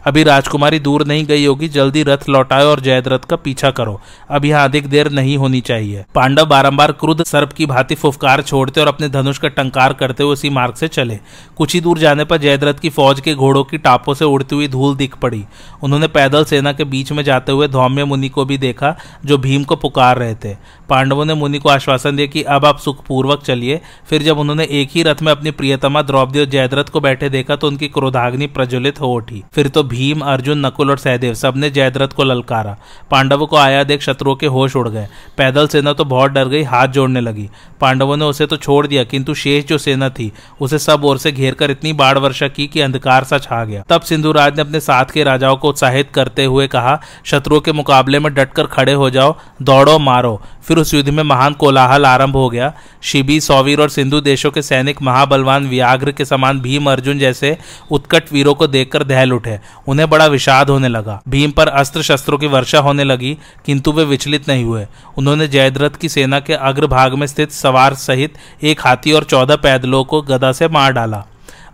अभी 0.09 0.23
राजकुमारी 0.23 0.79
दूर 0.79 1.05
नहीं 1.07 1.25
गई 1.27 1.45
होगी, 1.45 1.69
जल्दी 1.69 2.03
रथ 2.03 2.29
लौटाओ 2.29 2.67
और 2.67 2.81
जयद्रथ 2.81 3.25
का 3.31 3.37
पीछा 3.37 3.71
करो। 3.71 4.01
अब 4.31 4.45
यहाँ 4.45 4.65
अधिक 4.65 4.87
देर 4.87 5.11
नहीं 5.11 5.37
होनी 5.37 5.61
चाहिए। 5.61 6.05
पांडव 6.15 6.47
बारंबार 6.47 6.93
क्रुद्ध 6.93 7.25
सर्प 7.25 7.53
की 7.53 7.67
भांति 7.67 7.95
फुफकार 7.95 8.43
छोड़ते 8.43 8.81
और 8.81 8.89
अपने 8.89 9.09
धनुष 9.09 9.39
का 9.39 9.49
टंकार 9.49 9.93
करते 9.93 10.23
हुए 10.23 10.33
उसी 10.33 10.51
मार्ग 10.51 10.75
से 10.75 10.89
चले। 10.89 11.19
कुछ 11.57 11.75
ही 11.75 11.81
दूर 11.81 11.99
जाने 11.99 12.25
पर 12.25 12.37
जयद्रथ 12.37 12.75
की 12.75 12.89
फौज 12.89 13.21
के 13.21 13.35
घोड़ों 13.35 13.65
की 13.65 13.79
टापों 13.79 14.15
से 14.15 14.25
उड़ती 14.25 14.57
हुई 14.57 14.69
धूल 14.69 14.97
दिख 14.97 15.17
पड़ी। 15.17 15.45
उन्होंने 15.83 16.09
पैदल 16.09 16.45
सेना 16.45 16.73
के 16.73 16.85
बीच 16.85 17.13
में 17.13 17.23
जाते 17.25 17.53
हुए 17.53 17.69
धौम्य 17.69 18.05
मुनि 18.05 18.29
को 18.29 18.45
भी 18.45 18.59
देखा, 18.59 18.97
जो 19.25 19.39
भीम 19.39 19.65
को 19.65 19.77
पुकार 19.77 20.19
रहे 20.19 20.35
थे। 20.35 20.57
पांडवों 20.89 21.25
ने 21.25 21.35
मुनि 21.35 21.59
को 21.59 21.69
आश्वासन 21.69 22.17
दिया 22.17 22.27
कि 22.27 22.43
अब 22.43 22.65
आप 22.65 22.79
सुखपूर्वक 22.79 23.43
चलिए। 23.43 23.81
फिर 24.11 24.23
जब 24.23 24.39
उन्होंने 24.39 24.65
एक 24.71 24.89
ही 24.93 25.03
रथ 25.03 25.23
में 25.23 25.31
अपनी 25.33 25.51
प्रियतमा 25.51 26.03
द्रौपदी 26.03 26.41
और 26.41 26.47
जयद्रथ 26.47 26.85
को 26.85 27.01
बैठे 27.01 27.29
देखा 27.29 27.57
तो 27.57 27.67
उनकी 27.67 27.89
क्रोधाग्नि 27.89 28.47
प्रज्वलित 28.47 29.01
हो 29.01 29.13
उठी। 29.15 29.43
फिर 29.55 29.69
तो 29.69 29.83
भीम, 29.83 30.21
अर्जुन, 30.21 30.67
नकुल 30.67 30.91
और 30.91 30.99
सहदेव 30.99 31.35
सबने 31.35 31.71
जयद्रथ 31.71 32.09
को 32.09 32.25
ललकारा। 32.25 32.77
पांडवों 33.11 33.47
को 33.47 33.57
आया 33.57 33.85
देख 33.85 34.03
शत्रुओं 34.03 34.37
के 34.37 34.47
होश 34.47 34.77
उड़ 34.77 34.89
गए। 34.89 35.07
पैदल 35.37 35.69
सेना 35.69 35.93
तो 35.93 36.05
बहुत 36.05 36.31
डर 36.31 36.49
गई, 36.49 36.63
हाथ 36.63 36.89
जोड़ने 36.89 37.21
लगी। 37.21 37.49
पांडवों 37.81 38.17
ने 38.17 38.25
उसे 38.25 38.47
तो 38.47 38.57
छोड़ 38.57 38.87
दिया, 38.87 39.05
किंतु 39.05 39.35
शेष 39.35 39.65
जो 39.65 39.79
सेना 39.79 40.09
थी, 40.09 40.33
उसे 40.61 40.79
सब 40.79 41.05
ओर 41.05 41.19
से 41.19 41.33
घेर 41.33 41.55
कर 41.55 41.71
इतनी 41.71 41.93
बाढ़ 41.93 42.19
वर्षा 42.19 42.49
की 42.49 42.67
कि 42.67 42.81
अंधकार 42.81 43.25
सा 43.25 43.39
छा 43.39 43.65
गया। 43.65 43.83
तब 43.89 44.01
सिंधुराज 44.01 44.57
ने 44.57 44.63
अपने 44.63 44.81
साथ 44.81 45.05
के 45.05 45.25
राजाओं 45.25 45.57
को 45.57 45.69
उत्साहित 45.69 46.11
करते 46.11 46.45
हुए 46.45 46.67
कहा, 46.67 47.01
शत्रुओं 47.25 47.61
के 47.61 47.73
मुकाबले 47.73 48.19
में 48.19 48.33
डटकर 48.35 48.67
खड़े 48.67 48.93
हो 48.93 49.11
जाओ, 49.11 49.35
दौड़ो, 49.63 49.99
मारो। 49.99 50.41
फिर 50.63 50.78
उस 50.79 50.95
युद्ध 50.95 51.09
में 51.09 51.23
महान 51.23 51.53
कोलाहल 51.53 52.07
आरंभ 52.07 52.37
हो 52.37 52.49
गया। 52.51 52.73
शिबी, 53.03 53.41
सौवीर 53.41 53.81
और 53.81 53.89
सिंधु 53.89 54.21
देशों 54.21 54.51
के 54.51 54.63
सैनिक 54.63 55.03
महाबलवान 55.03 55.69
व्याघ्र 55.69 56.13
के 56.13 56.25
समान 56.25 56.61
भीम, 56.61 56.91
अर्जुन 56.91 57.19
जैसे 57.19 57.57
उत्कट 57.91 58.33
वीरों 58.33 58.55
को 58.55 58.67
देखकर 58.67 59.05
दहल 59.05 59.33
उठे। 59.33 59.59
उन्हें 59.89 60.11
बड़ा 60.11 60.27
विषाद 60.27 60.71
होने 60.71 60.89
लगा। 60.89 61.21
भीम 61.29 61.51
पर 61.51 61.69
अस्त्र 61.69 62.03
शस्त्रों 62.03 62.39
की 62.39 62.47
वर्षा 62.47 62.79
होने 62.79 63.05
लगी, 63.05 63.37
किंतु 63.67 63.93
वे 63.93 64.05
विचलित 64.05 64.49
नहीं 64.49 64.65
हुए। 64.65 64.87
उन्होंने 65.17 65.49
जयद्रथ 65.49 65.97
की 66.01 66.09
सेना 66.09 66.41
के 66.41 66.53
अग्रभाग 66.53 67.15
में 67.15 67.27
स्थित 67.27 67.53
सवार 67.53 67.95
सहित 67.95 68.35
एक 68.63 68.81
हाथी 68.81 69.13
और 69.13 69.25
चौदह 69.25 69.57
पैदलों 69.57 70.05
को 70.05 70.23
गदा 70.23 70.53
से 70.53 70.69
मार 70.69 70.93
डाला। 70.93 71.25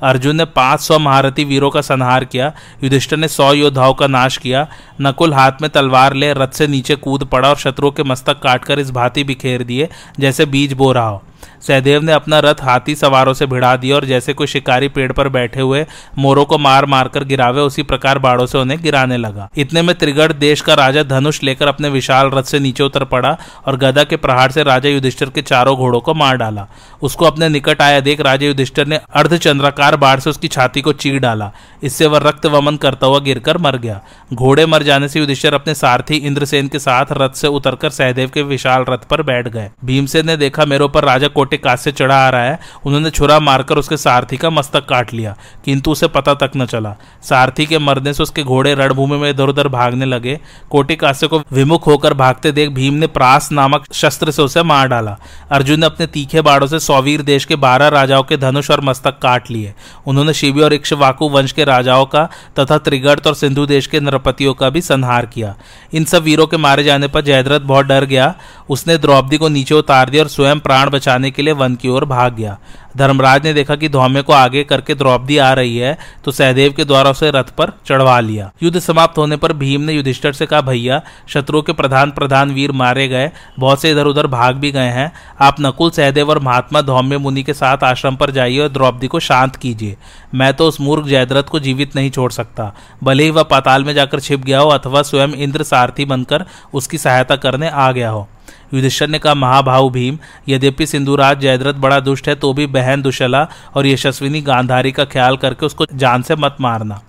अर्जुन 0.02 0.36
ने 0.36 0.44
पाँच 0.44 0.80
सौ 0.80 0.98
महारथी 0.98 1.44
वीरों 1.44 1.70
का 1.70 1.80
संहार 1.80 2.24
किया, 2.24 2.52
युधिष्ठर 2.84 3.16
ने 3.16 3.28
100 3.28 3.52
योद्धाओं 3.52 3.94
का 3.94 4.06
नाश 4.06 4.36
किया, 4.36 4.66
नकुल 5.00 5.34
हाथ 5.34 5.52
में 5.62 5.70
तलवार 5.70 6.14
ले 6.14 6.32
रथ 6.32 6.48
से 6.48 6.66
नीचे 6.66 6.96
कूद 6.96 7.24
पड़ा 7.24 7.48
और 7.48 7.56
शत्रुओं 7.56 7.90
के 7.90 8.02
मस्तक 8.02 8.40
काटकर 8.40 8.78
इस 8.78 8.90
भांति 8.90 9.24
बिखेर 9.24 9.62
दिए, 9.62 9.88
जैसे 10.20 10.46
बीज 10.46 10.72
बो 10.72 10.92
रहा 10.92 11.08
हो। 11.08 11.22
सहदेव 11.66 12.02
ने 12.02 12.12
अपना 12.12 12.38
रथ 12.38 12.62
हाथी 12.62 12.94
सवारों 12.94 13.32
से 13.34 13.46
भिड़ा 13.46 13.74
दिया 13.76 13.96
और 13.96 14.04
जैसे 14.04 14.32
कोई 14.32 14.46
शिकारी 14.46 14.88
पेड़ 14.88 15.10
पर 15.12 15.28
बैठे 15.28 15.60
हुए 15.60 15.84
मोरों 16.18 16.44
को 16.44 16.58
मार 16.58 16.86
मार 16.86 17.08
कर 17.08 17.24
गिरावे, 17.24 17.60
उसी 17.60 17.82
प्रकार 17.82 18.18
बाड़ों 18.18 18.46
से 18.46 18.58
उन्हें 18.58 18.80
गिराने 18.82 19.16
लगा। 19.16 19.48
इतने 19.56 19.82
में 19.82 19.94
त्रिगढ़ 19.94 20.32
देश 20.34 20.60
का 20.60 20.74
राजा 20.74 21.02
धनुष 21.02 21.42
लेकर 21.42 21.68
अपने 21.68 21.88
विशाल 21.88 22.30
रथ 22.30 22.42
से 22.42 22.58
नीचे 22.58 22.82
उतर 22.82 23.04
पड़ा 23.04 23.36
और 23.66 23.76
गदा 23.76 24.04
के 24.04 24.16
प्रहार 24.16 24.50
से 24.50 24.62
राजा 24.62 24.88
युधिष्ठिर 24.88 25.30
के 25.30 25.42
चारों 25.42 25.76
घोड़ों 25.76 26.00
को 26.00 26.14
मार 26.14 26.36
डाला। 26.36 26.66
उसको 27.02 27.24
अपने 27.24 27.48
निकट 27.48 27.82
आया 27.82 28.00
देख 28.00 28.20
राजा 28.20 28.46
युधिष्ठिर 28.46 28.86
ने 28.86 29.00
अर्धचंद्राकार 29.14 29.96
बाढ़ 29.96 30.20
से 30.20 30.30
उसकी 30.30 30.48
छाती 30.48 30.80
को 30.80 30.92
चीर 30.94 31.18
डाला। 31.18 31.50
इससे 31.82 32.06
वह 32.06 32.18
रक्त 32.18 32.46
वमन 32.46 32.76
करता 32.76 33.06
हुआ 33.06 33.18
गिरकर 33.20 33.58
मर 33.58 33.76
गया। 33.76 34.00
घोड़े 34.32 34.66
मर 34.66 34.82
जाने 34.82 35.08
से 35.08 35.20
युधिष्ठिर 35.20 35.54
अपने 35.54 35.74
सारथी 35.74 36.16
इंद्रसेन 36.16 36.68
के 36.68 36.78
साथ 36.78 37.12
रथ 37.12 37.34
से 37.34 37.48
उतरकर 37.48 37.90
सहदेव 37.90 38.30
के 38.34 38.42
विशाल 38.44 38.84
रथ 38.88 39.08
पर 39.10 39.22
बैठ 39.22 39.48
गए। 39.48 39.70
भीमसेन 39.84 40.26
ने 40.26 40.36
देखा, 40.36 40.64
मेरे 40.64 40.84
ऊपर 40.84 41.04
राजा 41.04 41.28
कोटे 41.28 41.53
कोटे 41.54 41.62
कांस्य 41.64 41.92
चढ़ा 41.92 42.16
आ 42.16 42.28
रहा 42.30 42.42
है। 42.42 42.58
उन्होंने 42.86 43.10
छुरा 43.10 43.38
मारकर 43.40 43.78
उसके 43.78 43.96
सारथी 43.96 44.36
का 44.36 44.50
मस्तक 44.50 44.86
काट 44.86 45.12
लिया, 45.14 45.34
किंतु 45.64 45.90
उसे 45.90 46.08
पता 46.08 46.34
तक 46.34 46.50
न 46.56 46.66
चला। 46.66 46.94
सारथी 47.22 47.66
के 47.66 47.78
मरने 47.78 48.12
से 48.14 48.22
उसके 48.22 48.42
घोड़े 48.44 48.74
रणभूमि 48.74 49.16
में 49.16 49.28
इधर 49.30 49.48
उधर 49.48 49.68
भागने 49.68 50.04
लगे। 50.04 50.38
कोटे 50.70 50.96
कांस्य 50.96 51.26
को 51.26 51.42
विमुख 51.52 51.86
होकर 51.86 52.14
भागते 52.14 52.52
देख 52.52 52.70
भीम 52.70 52.94
ने 52.94 53.06
प्रास 53.08 53.50
नामक 53.52 53.84
शस्त्र 53.92 54.30
से 54.30 54.42
उसे 54.42 54.62
मार 54.64 54.88
डाला। 54.88 55.16
अर्जुन 55.50 55.80
ने 55.80 55.86
अपने 55.86 56.06
तीखे 56.08 56.40
बाड़ों 56.40 56.66
से 56.66 56.78
सौवीर 56.80 57.22
देश 57.24 57.44
के 57.44 57.56
बारह 57.58 57.88
राजाओं 57.90 58.22
के 58.22 58.36
धनुष 58.36 58.70
और 58.70 58.80
मस्तक 58.84 59.18
काट 59.18 59.50
लिए। 59.50 59.74
उन्होंने 60.06 60.32
शिवी 60.34 60.62
और 60.62 60.72
इक्ष्वाकु 60.72 61.28
वंश 61.28 61.52
के 61.52 61.64
राजाओं 61.64 62.04
का 62.06 62.28
तथा 62.58 62.78
त्रिगर्त 62.80 63.26
और 63.26 63.34
सिंधु 63.34 63.66
देश 63.66 63.86
के 63.86 64.00
नरपतियों 64.00 64.54
का 64.54 64.70
भी 64.70 64.80
संहार 64.82 65.26
किया। 65.26 65.54
इन 65.92 66.04
सब 66.04 66.22
वीरों 66.22 66.46
के 66.46 66.56
मारे 66.56 66.84
जाने 66.84 67.08
पर 67.08 67.20
जयद्रथ 67.22 67.60
बहुत 67.62 67.86
डर 67.86 68.04
गया। 68.06 68.34
उसने 68.70 68.96
द्रौपदी 68.98 69.38
को 69.38 69.48
नीचे 69.48 69.74
उतार 69.74 70.10
दिया 70.10 70.22
और 70.22 70.28
स्वयं 70.28 70.60
प्राण 70.60 70.90
बचाने 70.90 71.30
के 71.34 71.42
लिए 71.42 71.52
वन 71.54 71.74
की 71.74 71.88
ओर 71.88 72.04
भाग 72.06 72.34
गया। 72.34 72.58
धर्मराज 72.96 73.44
ने 73.44 73.52
देखा 73.54 73.74
कि 73.76 73.88
धौम्य 73.88 74.22
को 74.22 74.32
आगे 74.32 74.62
करके 74.64 74.94
द्रौपदी 74.94 75.36
आ 75.38 75.52
रही 75.52 75.76
है 75.76 75.96
तो 76.24 76.30
सहदेव 76.30 76.72
के 76.72 76.84
द्वारा 76.84 77.10
उसे 77.10 77.30
रथ 77.30 77.50
पर 77.50 77.72
चढ़वा 77.86 78.18
लिया। 78.20 78.50
युद्ध 78.62 78.78
समाप्त 78.78 79.18
होने 79.18 79.36
पर 79.36 79.52
भीम 79.54 79.80
ने 79.80 79.92
युधिष्ठर 79.92 80.32
से 80.32 80.46
कहा, 80.46 80.60
भैया 80.60 81.00
शत्रुओं 81.28 81.62
के 81.62 81.72
प्रधान 81.72 82.10
प्रधान 82.10 82.50
वीर 82.50 82.72
मारे 82.72 83.06
गए, 83.08 83.30
बहुत 83.58 83.82
से 83.82 83.90
इधर 83.90 84.06
उधर 84.06 84.26
भाग 84.26 84.56
भी 84.56 84.70
गए 84.72 84.90
हैं। 84.90 85.10
आप 85.40 85.56
नकुल, 85.60 85.90
सहदेव 85.90 86.30
और 86.30 86.38
महात्मा 86.38 86.80
धौम्य 86.82 87.18
मुनि 87.18 87.42
के 87.42 87.54
साथ 87.54 87.84
आश्रम 87.84 88.16
पर 88.16 88.30
जाइए 88.30 88.58
और 88.58 88.68
द्रौपदी 88.68 89.06
को 89.06 89.20
शांत 89.20 89.56
कीजिए। 89.56 89.96
मैं 90.34 90.52
तो 90.54 90.68
उस 90.68 90.80
मूर्ख 90.80 91.06
जयद्रथ 91.06 91.42
को 91.42 91.60
जीवित 91.60 91.96
नहीं 91.96 92.10
छोड़ 92.10 92.30
सकता। 92.32 92.72
भले 93.04 93.24
ही 93.24 93.30
वह 93.30 93.42
पाताल 93.42 93.84
में 93.84 93.92
जाकर 93.94 94.20
छिप 94.20 94.40
गया 94.40 94.60
हो 94.60 94.68
अथवा 94.68 95.02
स्वयं 95.02 95.34
इंद्र 95.34 95.62
सारथी 95.62 96.04
बनकर 96.04 96.44
उसकी 96.74 96.98
सहायता 96.98 97.36
करने 97.36 97.68
आ 97.68 97.90
गया 97.92 98.10
हो। 98.10 98.26
युधिष्ठर 98.74 99.08
ने 99.08 99.18
कहा 99.18 99.34
महाभाव 99.34 99.88
भीम, 99.90 100.18
यद्यपि 100.48 100.86
सिंधुराज 100.86 101.40
जयद्रथ 101.40 101.74
बड़ा 101.76 102.00
दुष्ट 102.00 102.28
है 102.28 102.34
तो 102.34 102.52
भी 102.52 102.66
बहन 102.68 103.02
दुशला 103.02 103.46
और 103.74 103.86
यशस्विनी 103.86 104.40
गांधारी 104.42 104.92
का 104.92 105.04
ख्याल 105.06 105.36
करके 105.36 105.66
उसको 105.66 105.86
जान 105.94 106.22
से 106.22 106.36
मत 106.36 106.56
मारना। 106.60 107.00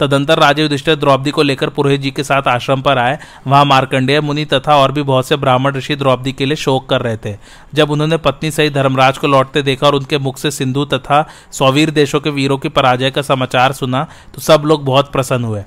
तदंतर 0.00 0.38
राजा 0.38 0.62
युधिष्ठिर 0.62 0.94
द्रौपदी 0.94 1.30
को 1.30 1.42
लेकर 1.42 1.68
पुरोहित 1.68 2.00
जी 2.00 2.10
के 2.10 2.22
साथ 2.24 2.48
आश्रम 2.48 2.80
पर 2.82 2.98
आए। 2.98 3.18
वहाँ 3.46 3.64
मार्कंडेय, 3.64 4.20
मुनि 4.20 4.44
तथा 4.44 4.76
और 4.76 4.92
भी 4.92 5.02
बहुत 5.02 5.26
से 5.26 5.36
ब्राह्मण 5.36 5.74
ऋषि 5.74 5.96
द्रौपदी 5.96 6.32
के 6.32 6.46
लिए 6.46 6.56
शोक 6.56 6.88
कर 6.88 7.00
रहे 7.00 7.16
थे। 7.16 7.36
जब 7.74 7.90
उन्होंने 7.90 8.16
पत्नी 8.16 8.50
सहित 8.50 8.72
धर्मराज 8.72 9.18
को 9.18 9.26
लौटते 9.26 9.62
देखा 9.62 9.86
और 9.86 9.94
उनके 9.94 10.18
मुख 10.18 10.38
से 10.38 10.50
सिंधु 10.50 10.84
तथा 10.84 11.26
सौवीर 11.52 11.90
देशों 11.90 12.20
के 12.20 12.30
वीरों 12.30 12.58
की 12.58 12.68
पराजय 12.70 13.10
का 13.10 13.22
समाचार 13.22 13.72
सुना 13.72 14.06
तो 14.34 14.40
सब 14.40 14.62
लोग 14.64 14.84
बहुत 14.84 15.12
प्रसन्न 15.12 15.44
हुए। 15.44 15.62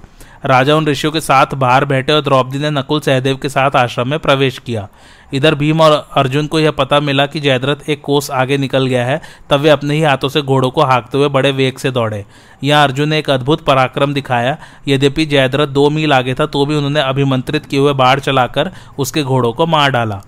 राजा 0.46 0.76
उन 0.76 0.88
ऋषियों 0.88 1.12
के 1.14 1.20
साथ 1.20 1.54
बाहर 1.56 1.86
बैठे 1.86 2.14
और 2.14 2.22
द्रौपदी 2.22 2.58
ने 2.58 2.70
नकुल 2.70 3.00
सहदेव 3.00 3.38
के 3.38 3.50
साथ 3.50 3.76
आश्रम 3.76 4.08
में 4.08 4.18
प्रवेश 4.20 4.58
किया। 4.60 4.88
इधर 5.34 5.56
भीम 5.56 5.82
और 5.82 5.92
अर्जुन 6.14 6.48
को 6.48 6.60
यह 6.60 6.72
पता 6.72 7.00
मिला 7.00 7.26
कि 7.26 7.40
जयद्रथ 7.40 7.90
एक 7.90 8.02
कोस 8.02 8.30
आगे 8.32 8.58
निकल 8.58 8.86
गया 8.88 9.06
है, 9.06 9.22
तब 9.50 9.60
वे 9.60 9.70
अपने 9.70 9.96
ही 9.96 10.02
हाथों 10.02 10.30
से 10.30 10.42
घोड़ों 10.42 10.70
को 10.72 10.82
हाँकते 10.82 11.18
हुए 11.18 11.28
बड़े 11.30 11.52
वेग 11.52 11.78
से 11.78 11.92
दौड़े। 11.92 12.24
यहाँ 12.64 12.84
अर्जुन 12.84 13.10
ने 13.10 13.20
एक 13.20 13.30
अद्भुत 13.30 13.66
पराक्रम 13.66 14.14
दिखाया। 14.14 14.58
यद्यपि 14.88 15.26
जयद्रथ 15.26 15.68
दो 15.68 15.90
मील 15.90 16.14
आगे 16.14 16.34
था 16.34 16.46
तो 16.46 16.66
भी 16.66 16.76
उन्होंने 16.76 17.02
अभिमंत्रित 17.02 17.66
किए 17.66 17.80
हुए 17.80 17.94
बाढ़ 17.94 18.20
चलाकर 18.20 18.72
उसके 19.00 19.24
घोड़ों 19.24 19.54
को 19.54 19.66
मार 19.66 19.92
डाला। 19.92 20.22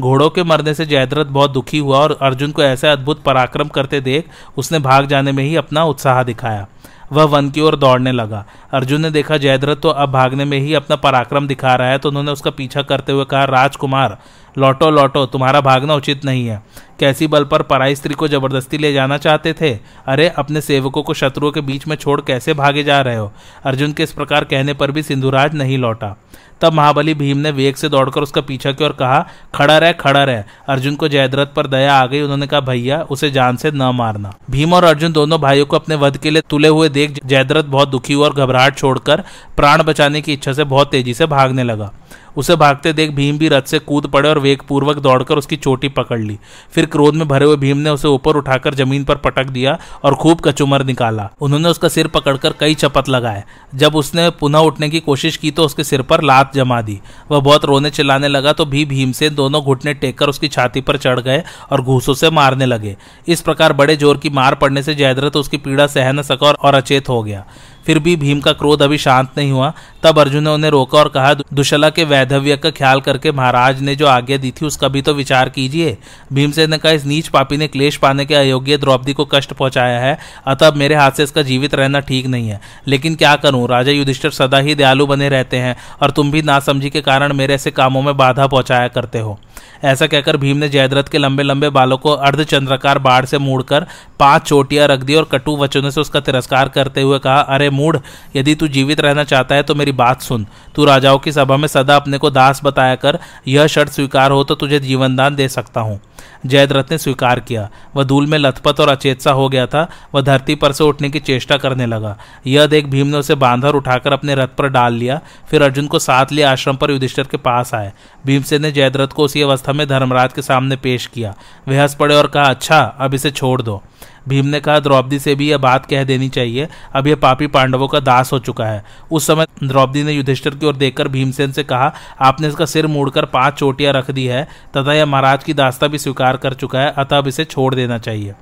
घोड़ों 0.00 0.28
के 0.30 0.42
मरने 0.42 0.74
से 0.74 0.86
जयद्रथ 0.86 1.26
बहुत 1.28 1.50
दुखी 1.50 1.78
हुआ 1.78 1.98
और 1.98 2.18
अर्जुन 2.22 2.52
को 2.52 2.62
ऐसे 2.62 2.88
अद्भुत 2.88 3.22
पराक्रम 3.22 3.68
करते 3.68 4.00
देख 4.00 4.28
उसने 4.56 4.78
भाग 4.78 5.06
जाने 5.06 5.32
में 5.32 5.44
ही 5.44 5.56
अपना 5.56 5.84
उत्साह 5.84 6.22
दिखाया। 6.22 6.66
वह 7.12 7.24
वन 7.24 7.48
की 7.50 7.60
ओर 7.60 7.76
दौड़ने 7.76 8.12
लगा। 8.12 8.44
अर्जुन 8.72 9.00
ने 9.00 9.10
देखा, 9.10 9.36
जयद्रथ 9.36 9.76
तो 9.76 9.88
अब 9.88 10.12
भागने 10.12 10.44
में 10.44 10.58
ही 10.58 10.74
अपना 10.74 10.96
पराक्रम 10.96 11.46
दिखा 11.46 11.74
रहा 11.74 11.88
है 11.88 11.98
तो 11.98 12.08
उन्होंने 12.08 12.30
उसका 12.30 12.50
पीछा 12.50 12.82
करते 12.82 13.12
हुए 13.12 13.24
कहा, 13.24 13.44
राजकुमार, 13.44 14.18
लौटो 14.58 14.90
लौटो, 14.90 15.26
तुम्हारा 15.26 15.60
भागना 15.60 15.94
उचित 15.94 16.24
नहीं 16.24 16.46
है। 16.46 16.62
कैसी 17.00 17.26
बल 17.26 17.44
पर 17.44 17.62
पराई 17.62 17.94
स्त्री 17.94 18.14
को 18.14 18.28
ज़बरदस्ती 18.28 18.78
ले 18.78 18.92
जाना 18.92 19.18
चाहते 19.18 19.52
थे? 19.52 19.78
अरे, 20.06 20.28
अपने 20.28 20.60
सेवकों 20.60 21.02
को 21.02 21.14
शत्रुओं 21.14 21.50
के 21.50 21.60
बीच 21.60 21.86
में 21.86 21.96
छोड़ 21.96 22.20
कैसे 22.20 22.54
भागे 22.54 22.82
जा 22.82 23.00
रहे 23.00 23.16
हो? 23.16 23.32
अर्जुन 23.64 23.92
के 23.92 24.02
इस 24.02 24.12
प्रकार 24.12 24.44
कहने 24.44 24.74
पर 24.74 24.90
भी 24.90 25.02
सिंधुराज 25.02 25.54
नहीं 25.54 25.78
लौटा। 25.78 26.16
तब 26.60 26.72
महाबली 26.72 27.14
भीम 27.14 27.36
ने 27.36 27.50
वेग 27.50 27.74
से 27.74 27.88
दौड़कर 27.88 28.20
उसका 28.20 28.40
पीछा 28.40 28.72
किया 28.72 28.88
और 28.88 28.94
कहा, 28.94 29.28
खड़ा 29.54 29.78
रह 29.78 29.92
खड़ा 29.92 30.24
रह। 30.24 30.44
अर्जुन 30.68 30.94
को 30.94 31.08
जयद्रथ 31.08 31.46
पर 31.46 31.66
दया 31.66 31.94
आ 31.94 32.06
गई, 32.06 32.20
उन्होंने 32.20 32.46
कहा, 32.46 32.60
भैया, 32.60 33.02
उसे 33.02 33.30
जान 33.30 33.56
से 33.56 33.70
न 33.70 33.82
मारना। 33.82 34.34
भीम 34.50 34.72
और 34.72 34.84
अर्जुन 34.84 35.12
दोनों 35.12 35.40
भाइयों 35.40 35.66
को 35.66 35.76
अपने 35.76 35.94
वध 35.94 36.16
के 36.16 36.30
लिए 36.30 36.42
तुले 36.50 36.68
हुए 36.68 36.88
देख 36.88 37.26
जयद्रथ 37.26 37.64
बहुत 37.64 37.88
दुखी 37.88 38.14
हुआ 38.14 38.26
और 38.26 38.34
घबराहट 38.60 38.76
छोड़कर 38.76 39.22
प्राण 39.56 39.82
बचाने 39.82 40.20
की 40.20 40.32
इच्छा 40.32 40.52
से 40.52 40.64
बहुत 40.66 40.90
तेज़ी 40.90 41.14
से 41.14 41.26
भागने 41.28 41.64
लगा। 41.64 41.92
उसे 42.36 42.54
भागते 42.56 42.92
देख 42.92 43.10
भीम 43.10 43.38
भी 43.38 43.48
रथ 43.48 43.62
से 43.66 43.78
कूद 43.80 44.06
पड़े 44.06 44.28
और 44.28 44.38
वेग 44.38 44.60
पूर्वक 44.68 44.98
दौड़कर 44.98 45.38
उसकी 45.38 45.56
चोटी 45.56 45.88
पकड़ 45.90 46.18
ली। 46.20 46.38
फिर 46.72 46.86
क्रोध 46.86 47.14
में 47.14 47.26
भरे 47.28 47.46
हुए 47.46 47.56
भीम 47.56 47.78
ने 47.78 47.90
उसे 47.90 48.08
ऊपर 48.08 48.36
उठाकर 48.36 48.74
ज़मीन 48.74 49.04
पर 49.04 49.16
पटक 49.16 49.48
दिया 49.48 49.76
और 50.04 50.14
खूब 50.14 50.40
कचुमर 50.40 50.84
निकाला। 50.84 51.28
उन्होंने 51.40 51.68
उसका 51.68 51.88
सिर 51.88 52.06
पकड़कर 52.08 52.52
कई 52.60 52.74
चपत 52.74 53.08
लगाए। 53.08 53.42
जब 53.74 53.96
उसने 53.96 54.28
पुनः 54.40 54.58
उठने 54.60 54.88
की 54.90 55.00
कोशिश 55.00 55.36
की 55.36 55.50
तो 55.50 55.64
उसके 55.64 55.84
सिर 55.84 56.02
पर 56.02 56.22
लात 56.22 56.54
जमा 56.54 56.80
दी। 56.82 56.98
वह 57.30 57.40
बहुत 57.40 57.64
रोने 57.64 57.90
चिल्लाने 57.90 58.28
लगा 58.28 58.52
तो 58.52 58.64
भी 58.66 58.84
भीम 58.86 59.12
से 59.12 59.30
दोनों 59.32 59.62
घुटने 59.62 59.94
टेककर 59.96 60.28
उसकी 60.28 60.48
छाती 60.48 60.80
पर 60.80 60.96
चढ़ 60.98 61.20
गए 61.20 61.42
और 61.70 61.82
घूसों 61.82 62.14
से 62.14 62.30
मारने 62.32 62.66
लगे। 62.66 62.96
इस 63.28 63.40
प्रकार 63.40 63.72
बड़े 63.72 63.96
ज़ोर 63.96 64.18
की 64.18 64.30
मार 64.32 64.54
पड़ने 64.54 64.82
से 64.82 64.94
जयद्रथ 64.94 65.36
उसकी 65.36 65.56
पीड़ा 65.58 65.86
सह 65.88 66.12
न 66.12 66.22
सका 66.22 66.50
और 66.52 66.74
अचेत 66.74 67.08
हो 67.08 67.22
गया। 67.22 67.44
फिर 67.86 67.98
भी 67.98 68.14
भीम 68.16 68.40
का 68.40 68.52
क्रोध 68.52 68.82
अभी 68.82 68.98
शांत 68.98 69.30
नहीं 69.38 69.50
हुआ। 69.52 69.72
तब 70.02 70.18
अर्जुन 70.18 70.44
ने 70.44 70.50
उन्हें 70.50 70.70
रोका 70.70 70.98
और 70.98 71.08
कहा 71.08 71.32
दुशला 71.34 71.88
के 71.90 72.04
वैधव्य 72.04 72.56
का 72.56 72.70
ख्याल 72.70 73.00
करके 73.00 73.32
महाराज 73.32 73.80
ने 73.80 73.94
जो 73.96 74.06
आज्ञा 74.06 74.36
दी 74.36 74.50
थी, 74.50 74.66
उसका 74.66 74.88
भी 74.88 75.02
तो 75.02 75.14
विचार 75.14 75.48
कीजिए। 75.48 75.96
भीमसेन 76.32 76.70
ने 76.70 76.78
कहा, 76.78 76.92
इस 76.92 77.04
नीच 77.04 77.28
पापी 77.28 77.56
ने 77.56 77.68
क्लेश 77.68 77.96
पाने 77.96 78.24
के 78.24 78.34
अयोग्य 78.34 78.76
द्रौपदी 78.76 79.12
को 79.12 79.24
कष्ट 79.24 79.52
पहुँचाया 79.52 79.98
है, 80.00 80.18
अतः 80.46 80.72
मेरे 80.72 80.94
हाथ 80.94 81.10
से 81.10 81.22
इसका 81.22 81.42
जीवित 81.42 81.74
रहना 81.74 82.00
ठीक 82.00 82.26
नहीं 82.26 82.48
है। 82.48 82.60
लेकिन 82.86 83.14
क्या 83.14 83.34
करूँ? 83.36 83.66
राजा 83.68 83.92
युधिष्ठर 83.92 84.30
सदा 84.30 84.58
ही 84.58 84.74
दयालु 84.74 85.06
बने 85.06 85.28
रहते 85.28 85.56
हैं, 85.56 85.76
और 86.02 86.10
तुम 86.10 86.30
भी 86.30 86.42
नासमझी 86.42 86.90
के 86.90 87.00
कारण 87.00 87.32
मेरे 87.32 87.54
ऐसे 87.54 87.70
कामों 87.70 88.02
में 88.02 88.16
बाधा 88.16 88.46
पहुँचाया 88.46 88.88
करते 88.88 89.18
हो। 89.18 89.38
ऐसा 89.84 90.06
कहकर 90.06 90.36
भीम 90.36 90.56
ने 90.56 90.68
जयद्रथ 90.68 91.04
के 91.04 91.18
लंबे 91.18 91.42
लंबे 91.42 91.68
बालों 91.70 91.96
को 91.98 92.10
अर्धचंद्रकार 92.10 92.98
बाढ़ 92.98 93.24
से 93.24 93.38
मूड़कर 93.38 93.86
पाँच 94.20 94.42
चोटियाँ 94.42 94.88
रख 94.88 95.00
दी 95.00 95.14
और 95.14 95.24
कटु 95.24 95.56
वचनों 95.56 95.90
से 95.90 96.00
उसका 96.00 96.20
तिरस्कार 96.20 96.68
करते 96.68 97.02
हुए 97.02 97.18
कहा, 97.18 97.40
अरे 97.40 97.70
मूढ़ 97.80 97.96
यदि 98.36 98.54
तू 98.54 98.68
जीवित 98.68 99.00
रहना 99.00 99.24
चाहता 99.24 99.54
है 99.54 99.62
तो 99.62 99.74
मेरी 99.74 99.92
बात 99.94 100.22
सुन। 100.22 100.46
तू 100.74 100.84
राजाओं 100.84 101.18
की 101.18 101.32
सभा 101.32 101.56
में 101.56 101.68
सदा 101.68 101.96
अपने 101.96 102.18
को 102.18 102.30
दास 102.30 102.60
बताया 102.64 102.94
कर, 102.96 103.18
यह 103.48 103.66
शर्त 103.66 103.92
स्वीकार 103.92 104.30
हो 104.30 104.44
तो 104.44 104.54
तुझे 104.54 104.80
जीवनदान 104.80 105.34
दे 105.36 105.48
सकता 105.48 105.80
हूँ। 105.80 106.00
जयद्रथ 106.46 106.90
ने 106.90 106.96
स्वीकार 106.98 107.40
किया। 107.40 107.68
वह 107.96 108.04
धूल 108.04 108.26
में 108.26 108.36
लथपथ 108.38 108.80
और 108.80 108.88
अचेत 108.88 109.20
सा 109.20 109.32
हो 109.32 109.48
गया 109.48 109.66
था। 109.66 109.86
वह 110.14 110.20
धरती 110.20 110.54
पर 110.54 110.72
से 110.72 110.84
उठने 110.84 111.10
की 111.10 111.18
चेष्टा 111.20 111.56
करने 111.56 111.86
लगा। 111.86 112.16
यह 112.46 112.66
देख 112.66 112.86
भीम 112.86 113.06
ने 113.06 113.16
उसे 113.16 113.34
बांधर 113.34 113.74
उठाकर 113.74 114.12
अपने 114.12 114.34
रथ 114.34 114.56
पर 114.58 114.68
डाल 114.68 114.94
लिया। 114.94 115.20
फिर 115.50 115.62
अर्जुन 115.62 115.86
को 115.86 115.98
साथ 115.98 116.32
लिए 116.32 116.44
आश्रम 116.44 116.76
पर 116.76 116.90
युधिष्ठर 116.90 117.24
के 117.24 117.36
पास 117.36 117.74
आए। 117.74 117.92
भीमसेन 118.26 118.62
ने 118.62 118.72
जयद्रथ 118.72 119.08
को 119.08 119.24
उसी 119.24 119.42
अवस्था 119.42 119.72
में 119.72 119.86
धर्मराज 119.88 120.32
के 120.32 120.42
सामने 120.42 120.76
पेश 120.76 121.06
किया। 121.06 121.34
वे 121.68 121.78
हंस 121.78 121.94
पड़े 121.94 122.14
और 122.14 122.26
कहा 122.26 122.44
अच्छा 122.44 122.80
अब 122.80 123.14
इसे 123.14 123.30
छोड़ 123.30 123.60
दो। 123.62 123.82
भीम 124.28 124.46
ने 124.46 124.60
कहा, 124.60 124.78
द्रौपदी 124.80 125.18
से 125.18 125.34
भी 125.34 125.50
यह 125.50 125.58
बात 125.58 125.86
कह 125.86 126.04
देनी 126.04 126.28
चाहिए। 126.28 126.68
अब 126.92 127.06
यह 127.06 127.16
पापी 127.16 127.46
पांडवों 127.46 127.88
का 127.88 128.00
दास 128.00 128.32
हो 128.32 128.38
चुका 128.38 128.66
है। 128.66 128.84
उस 129.10 129.26
समय 129.26 129.46
द्रौपदी 129.64 130.02
ने 130.02 130.12
युधिष्ठर 130.12 130.54
की 130.54 130.66
ओर 130.66 130.76
देखकर 130.76 131.08
भीमसेन 131.08 131.52
से 131.52 131.64
कहा, 131.64 131.92
आपने 132.20 132.48
इसका 132.48 132.64
सिर 132.64 132.86
मोड़कर 132.86 133.24
पाँच 133.24 133.54
चोटियाँ 133.54 133.92
रख 133.92 134.10
दी 134.10 134.26
है, 134.26 134.44
तथा 134.76 134.92
यह 134.92 135.06
महाराज 135.06 135.44
की 135.44 135.54
दास्ता 135.54 135.86
भी 135.86 135.98
स्वीकार 135.98 136.36
कर 136.36 136.54
चुका 136.54 136.80
है, 136.80 136.94
अतः 136.98 137.18
अब 137.18 137.28
इसे 137.28 137.44
छोड़ 137.44 137.74
देना 137.74 137.98
चाहिए। 137.98 138.34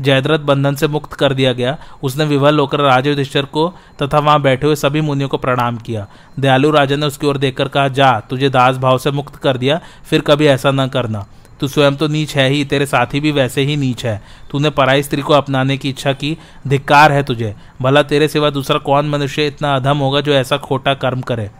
जयद्रथ 0.00 0.38
बंधन 0.38 0.74
से 0.74 0.88
मुक्त 0.88 1.12
कर 1.12 1.32
दिया 1.34 1.52
गया। 1.52 1.76
उसने 2.02 2.24
विवल 2.24 2.58
होकर 2.58 2.80
राजा 2.80 3.10
युधिष्ठिर 3.10 3.44
को 3.44 3.68
तथा 4.02 4.18
वहाँ 4.18 4.40
बैठे 4.42 4.66
हुए 4.66 4.76
सभी 4.76 5.00
मुनियों 5.00 5.28
को 5.28 5.36
प्रणाम 5.36 5.76
किया। 5.76 6.06
दयालु 6.40 6.70
राजा 6.70 6.96
ने 6.96 7.06
उसकी 7.06 7.26
ओर 7.26 7.38
देखकर 7.38 7.68
कहा, 7.68 7.88
जा, 7.88 8.20
तुझे 8.20 8.48
दास 8.48 8.76
भाव 8.76 8.98
से 8.98 9.10
मुक्त 9.10 9.36
कर 9.36 9.56
दिया, 9.56 9.80
फिर 10.04 10.20
कभी 10.20 10.46
ऐसा 10.46 10.70
न 10.70 10.86
करना। 10.88 11.26
तू 11.62 11.68
स्वयं 11.68 11.96
तो 11.96 12.08
नीच 12.08 12.36
है 12.36 12.48
ही, 12.48 12.64
तेरे 12.64 12.86
साथी 12.86 13.20
भी 13.20 13.32
वैसे 13.32 13.62
ही 13.62 13.76
नीच 13.76 14.04
है। 14.04 14.22
तूने 14.50 14.70
पराई 14.70 15.02
स्त्री 15.02 15.22
को 15.22 15.34
अपनाने 15.34 15.76
की 15.76 15.88
इच्छा 15.88 16.12
की, 16.12 16.38
धिक्कार 16.66 17.12
है 17.12 17.22
तुझे। 17.22 17.54
भला 17.82 18.02
तेरे 18.02 18.28
सिवा 18.28 18.50
दूसरा 18.50 18.78
कौन 18.78 19.08
मनुष्य 19.08 19.46
इतना 19.46 19.76
अधम 19.76 19.98
होगा 19.98 20.20
जो 20.20 20.32
ऐसा 20.32 20.56
खोटा 20.56 20.94
कर्म 20.94 21.20
करे? 21.20 21.50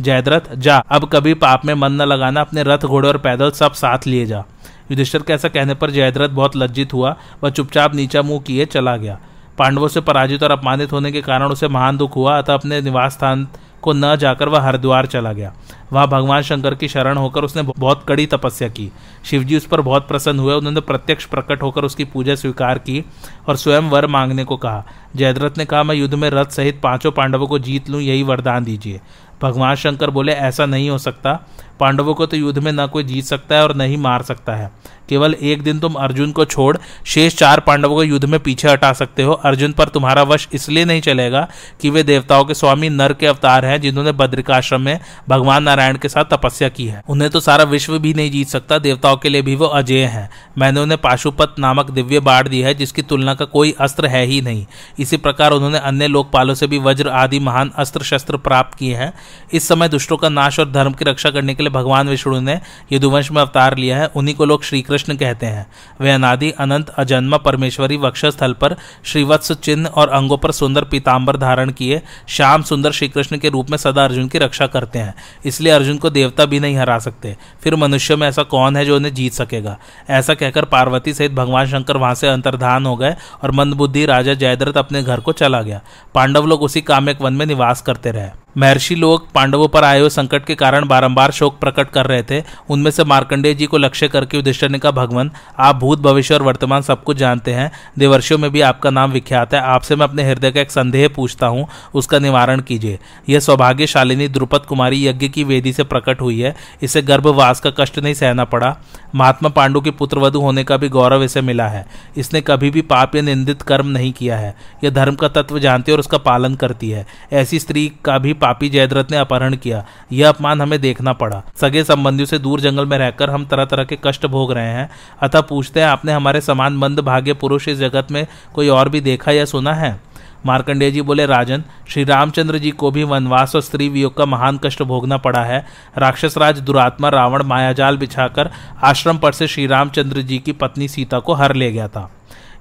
जयद्रथ, 0.00 0.54
जा, 0.54 0.78
अब 0.78 1.10
कभी 1.12 1.34
पाप 1.34 1.64
में 1.64 1.74
मन 1.74 1.92
न 1.92 2.02
लगाना, 2.02 2.40
अपने 2.40 2.62
रथ 2.62 2.78
घोड़े 2.78 3.08
और 3.08 3.18
पैदल 3.18 3.50
सब 3.50 3.72
साथ 3.72 3.98
लिए 4.06 4.26
जा। 4.26 4.44
युधिष्ठर 4.90 5.22
के 5.22 5.32
ऐसा 5.32 5.48
कहने 5.48 5.74
पर 5.74 5.90
जयद्रथ 5.90 6.28
बहुत 6.28 6.56
लज्जित 6.56 6.92
हुआ, 6.92 7.16
वह 7.44 7.50
चुपचाप 7.50 7.94
नीचा 7.94 8.22
मुँह 8.22 8.40
किए 8.40 8.64
चला 8.64 8.96
गया। 8.96 9.18
पांडवों 9.58 9.88
से 9.88 10.00
पराजित 10.00 10.42
और 10.42 10.50
अपमानित 10.50 10.92
होने 10.92 11.12
के 11.12 11.20
कारण 11.20 11.44
उसे 11.44 11.68
महान 11.68 11.96
दुख 11.96 12.16
हुआ, 12.16 12.38
अतः 12.38 12.54
अपने 12.54 12.80
निवास 12.80 13.12
स्थान 13.12 13.48
को 13.82 13.92
न 13.92 14.16
जाकर 14.16 14.48
वह 14.48 14.60
हरिद्वार 14.60 15.06
चला 15.06 15.32
गया। 15.32 15.52
वहाँ 15.92 16.08
भगवान 16.08 16.42
शंकर 16.42 16.74
की 16.74 16.88
शरण 16.88 17.16
होकर 17.16 17.44
उसने 17.44 17.62
बहुत 17.62 18.04
कड़ी 18.08 18.26
तपस्या 18.26 18.68
की। 18.68 18.90
शिवजी 19.24 19.56
उस 19.56 19.66
पर 19.66 19.80
बहुत 19.80 20.08
प्रसन्न 20.08 20.38
हुए, 20.38 20.54
उन्होंने 20.54 20.80
प्रत्यक्ष 20.80 21.24
प्रकट 21.24 21.62
होकर 21.62 21.84
उसकी 21.84 22.04
पूजा 22.04 22.34
स्वीकार 22.34 22.78
की 22.78 23.04
और 23.48 23.56
स्वयं 23.56 23.90
वर 23.90 24.06
मांगने 24.06 24.44
को 24.44 24.56
कहा। 24.56 24.84
जयद्रथ 25.16 25.58
ने 25.58 25.64
कहा, 25.64 25.82
मैं 25.82 25.94
युद्ध 25.94 26.14
में 26.14 26.30
रथ 26.30 26.46
सहित 26.46 26.80
पाँचों 26.82 27.12
पांडवों 27.12 27.46
को 27.46 27.58
जीत 27.58 27.90
लूँ, 27.90 28.00
यही 28.00 28.22
वरदान 28.22 28.64
दीजिए। 28.64 29.00
भगवान 29.42 29.74
शंकर 29.74 30.10
बोले, 30.10 30.32
ऐसा 30.32 30.66
नहीं 30.66 30.90
हो 30.90 30.98
सकता। 30.98 31.46
पांडवों 31.80 32.14
को 32.14 32.26
तो 32.26 32.36
युद्ध 32.36 32.58
में 32.58 32.72
न 32.72 32.86
कोई 32.86 33.04
जीत 33.04 33.24
सकता 33.24 33.54
है 33.54 33.62
और 33.62 33.76
न 33.76 33.80
ही 33.80 33.96
मार 33.96 34.22
सकता 34.22 34.56
है। 34.56 34.72
केवल 35.08 35.34
एक 35.34 35.62
दिन 35.62 35.78
तुम 35.80 35.94
अर्जुन 35.94 36.32
को 36.32 36.44
छोड़ 36.44 36.76
शेष 37.06 37.36
चार 37.36 37.60
पांडवों 37.60 37.94
को 37.94 38.02
युद्ध 38.02 38.24
में 38.24 38.38
पीछे 38.40 38.68
हटा 38.68 38.92
सकते 38.92 39.22
हो। 39.22 39.32
अर्जुन 39.32 39.72
पर 39.72 39.88
तुम्हारा 39.88 40.22
वश 40.22 40.48
इसलिए 40.52 40.84
नहीं 40.84 41.00
चलेगा 41.00 41.48
कि 41.80 41.90
वे 41.90 42.02
देवताओं 42.02 42.44
के 42.44 42.54
स्वामी 42.54 42.88
नर 42.88 43.12
के 43.12 43.26
अवतार 43.26 43.64
हैं, 43.64 43.80
जिन्होंने 43.80 44.12
बद्रिकाश्रम 44.12 44.80
में 44.80 45.00
भगवान 45.28 45.62
नारायण 45.62 45.96
के 45.96 46.08
साथ 46.08 46.24
तपस्या 46.24 46.68
की 46.68 46.86
है। 46.86 47.02
उन्हें 47.08 47.30
तो 47.30 47.40
सारा 47.40 47.64
विश्व 47.64 47.98
भी 47.98 48.14
नहीं 48.14 48.30
जीत 48.30 48.48
सकता, 48.48 48.78
देवताओं 48.78 49.16
के 49.16 49.28
लिए 49.28 49.42
भी 49.42 49.54
वो 49.54 49.66
अजय 49.66 50.04
है। 50.04 50.30
मैंने 50.58 50.80
उन्हें 50.80 51.00
पाशुपत 51.00 51.54
नामक 51.58 51.90
दिव्य 51.90 52.20
बाढ़ 52.20 52.48
दी 52.48 52.60
है, 52.60 52.74
जिसकी 52.74 53.02
तुलना 53.02 53.34
का 53.34 53.44
कोई 53.44 53.74
अस्त्र 53.80 54.06
है 54.06 54.24
ही 54.26 54.40
नहीं। 54.40 54.66
इसी 54.98 55.16
प्रकार 55.16 55.50
उन्होंने 55.50 55.78
अन्य 55.78 56.06
लोकपालों 56.06 56.54
से 56.54 56.66
भी 56.66 56.78
वज्र 56.78 57.08
आदि 57.08 57.38
महान 57.38 57.70
अस्त्र 57.76 58.02
शस्त्र 58.02 58.36
प्राप्त 58.36 58.78
किए 58.78 58.94
हैं। 58.94 59.12
इस 59.52 59.68
समय 59.68 59.88
दुष्टों 59.88 60.16
का 60.16 60.28
नाश 60.28 60.58
और 60.60 60.70
धर्म 60.72 60.92
की 60.92 61.04
रक्षा 61.04 61.30
करने 61.30 61.54
के 61.54 61.62
लिए 61.62 61.69
भगवान 61.70 62.08
विष्णु 62.08 62.40
ने 62.40 62.60
यदुवंश 62.92 63.30
में 63.30 63.42
अवतार 63.42 63.76
लिया 63.76 63.98
है, 63.98 64.06
उन्हीं 64.06 64.34
को 64.34 64.44
लोग 64.44 64.62
श्रीकृष्ण 64.62 64.90
कृष्ण 64.90 65.16
कहते 65.16 65.46
हैं। 65.46 65.66
वे 66.00 66.10
अनादि, 66.10 66.50
अनंत, 66.50 66.88
अजन्मा, 66.88 67.36
परमेश्वरी, 67.36 67.96
वक्षस्थल 67.96 68.52
पर 68.52 68.76
श्रीवत्स 69.04 69.52
चिन्ह 69.52 69.88
और 69.88 70.08
अंगों 70.08 70.38
पर 70.38 70.50
सुंदर 70.52 70.84
पीताम्बर 70.84 71.36
धारण 71.36 71.70
किए, 71.70 72.02
श्याम 72.28 72.62
सुंदर 72.62 72.92
श्री 72.92 73.08
कृष्ण 73.08 73.36
के 73.36 73.48
रूप 73.48 73.70
में 73.70 73.78
सदा 73.78 74.04
अर्जुन 74.04 74.28
की 74.28 74.38
रक्षा 74.38 74.66
करते 74.66 74.98
हैं। 74.98 75.14
इसलिए 75.44 75.72
अर्जुन 75.72 75.96
को 75.96 76.10
देवता 76.10 76.44
भी 76.44 76.60
नहीं 76.60 76.76
हरा 76.76 76.98
सकते। 76.98 77.36
फिर 77.62 77.76
मनुष्य 77.76 78.16
में 78.16 78.28
ऐसा 78.28 78.42
कौन 78.42 78.76
है 78.76 78.84
जो 78.84 78.96
उन्हें 78.96 79.14
जीत 79.14 79.32
सकेगा? 79.32 79.78
ऐसा 80.10 80.34
कहकर 80.34 80.64
पार्वती 80.64 81.14
सहित 81.14 81.32
भगवान 81.32 81.66
शंकर 81.66 81.96
वहाँ 81.96 82.14
से 82.14 82.28
अंतर्धान 82.28 82.86
हो 82.86 82.96
गए 82.96 83.16
और 83.42 83.50
मंदबुद्धि 83.50 84.06
राजा 84.06 84.34
जयद्रथ 84.34 84.74
अपने 84.74 85.02
घर 85.02 85.20
को 85.20 85.32
चला 85.32 85.62
गया। 85.62 85.80
पांडव 86.14 86.46
लोग 86.46 86.62
उसी 86.62 86.80
काम्यक 86.80 87.22
वन 87.22 87.32
में 87.32 87.46
निवास 87.46 87.82
करते 87.82 88.10
रहे। 88.10 88.28
महर्षि 88.58 88.94
लोग 88.94 89.32
पांडवों 89.32 89.68
पर 89.68 89.84
आए 89.84 90.00
हुए 90.00 90.10
संकट 90.10 90.44
के 90.44 90.54
कारण 90.54 90.88
बारंबार 90.88 91.30
शोक 91.30 91.58
प्रकट 91.58 91.90
कर 91.90 92.06
रहे 92.06 92.22
थे। 92.22 92.42
उनमें 92.70 92.90
से 92.90 93.04
मार्कंडेय 93.04 93.54
जी 93.54 93.66
को 93.66 93.78
लक्ष्य 93.78 94.08
करके 94.08 94.36
युधिष्ठर 94.36 94.68
ने 94.68 94.78
कहा, 94.78 94.92
भगवान, 94.92 95.30
आप 95.58 95.76
भूत, 95.76 96.00
भविष्य 96.00 96.34
और 96.34 96.42
वर्तमान 96.42 96.82
सब 96.82 97.02
कुछ 97.04 97.16
जानते 97.16 97.52
हैं। 97.52 97.70
देवर्षियों 97.98 98.38
में 98.40 98.50
भी 98.50 98.60
आपका 98.60 98.90
नाम 98.90 99.12
विख्यात 99.12 99.54
है। 99.54 99.60
आपसे 99.60 99.96
मैं 99.96 100.08
अपने 100.08 100.22
हृदय 100.22 100.50
का 100.50 100.60
एक 100.60 100.70
संदेह 100.70 101.08
पूछता 101.08 101.46
हूँ, 101.46 101.66
उसका 101.94 102.18
निवारण 102.18 102.60
कीजिए। 102.60 102.98
यह 103.28 103.40
सौभाग्यशालिनी 103.40 104.28
द्रुपद 104.28 104.60
कुमारी 104.60 105.06
यज्ञ 105.06 105.28
की 105.28 105.44
वेदी 105.44 105.72
से 105.72 105.84
प्रकट 105.84 106.20
हुई 106.20 106.40
है। 106.40 106.54
इसे 106.82 107.02
गर्भवास 107.02 107.60
का 107.60 107.70
कष्ट 107.70 107.98
नहीं 107.98 108.14
सहना 108.14 108.44
पड़ा। 108.44 108.76
महात्मा 109.14 109.48
पांडु 109.48 109.80
की 109.80 109.90
पुत्रवधु 109.90 110.40
होने 110.40 110.64
का 110.64 110.76
भी 110.76 110.88
गौरव 110.88 111.22
इसे 111.22 111.40
मिला 111.40 111.68
है। 111.68 111.86
इसने 112.16 112.40
कभी 112.40 112.70
भी 112.70 112.82
पाप 112.82 113.16
या 113.16 113.22
निंदित 113.22 113.62
कर्म 113.62 113.86
नहीं 113.86 114.12
किया 114.12 114.36
है। 114.36 114.56
यह 114.84 114.90
धर्म 114.90 115.14
का 115.14 115.28
तत्व 115.28 115.58
जानती 115.58 115.92
है 115.92 115.94
और 115.94 116.00
उसका 116.00 116.18
पालन 116.18 116.54
करती 116.54 116.90
है। 116.90 117.06
ऐसी 117.32 117.58
स्त्री 117.58 117.92
का 118.04 118.18
भी 118.18 118.32
पापी 118.40 118.68
जयद्रथ 118.68 119.04
ने 119.10 119.16
अपहरण 119.16 119.56
किया। 119.56 119.84
यह 120.12 120.28
अपमान 120.28 120.60
हमें 120.60 120.80
देखना 120.80 121.12
पड़ा। 121.12 121.42
सगे 121.56 121.84
संबंधियों 121.84 122.26
से 122.26 122.38
दूर 122.38 122.60
जंगल 122.60 122.86
में 122.86 122.98
रहकर 122.98 123.30
हम 123.30 123.46
तरह 123.46 123.64
तरह 123.64 123.84
के 123.84 123.98
कष्ट 124.04 124.26
भोग 124.26 124.52
रहे 124.52 124.68
हैं। 124.68 124.90
अतः 125.22 125.40
पूछते 125.40 125.80
हैं, 125.80 125.86
आपने 125.86 126.12
हमारे 126.12 126.40
समान 126.40 126.72
मंद 126.72 127.00
भाग्य 127.00 127.32
पुरुष 127.32 127.68
इस 127.68 127.78
जगत 127.78 128.06
में 128.10 128.26
कोई 128.54 128.68
और 128.68 128.88
भी 128.88 129.00
देखा 129.00 129.32
या 129.32 129.44
सुना 129.44 129.74
है? 129.74 130.00
मार्कंडेय 130.46 130.90
जी 130.90 131.02
बोले, 131.02 131.26
राजन, 131.26 131.64
श्री 131.88 132.04
रामचंद्र 132.04 132.58
जी 132.58 132.70
को 132.70 132.90
भी 132.90 133.04
वनवास 133.04 133.54
और 133.54 133.62
स्त्री 133.62 133.88
वियोग 133.88 134.16
का 134.16 134.26
महान 134.26 134.58
कष्ट 134.64 134.82
भोगना 134.82 135.16
पड़ा 135.16 135.40
है। 135.40 135.66
राक्षस 135.98 136.38
राज 136.38 136.60
दुरात्मा 136.60 137.08
रावण 137.08 137.42
मायाजाल 137.42 137.96
बिछाकर 137.96 138.50
आश्रम 138.82 139.18
पर 139.18 139.32
से 139.32 139.46
श्री 139.46 139.66
रामचंद्र 139.66 140.22
जी 140.22 140.38
की 140.38 140.52
पत्नी 140.52 140.88
सीता 140.88 141.18
को 141.18 141.34
हर 141.34 141.54
ले 141.54 141.72
गया 141.72 141.88
था। 141.88 142.10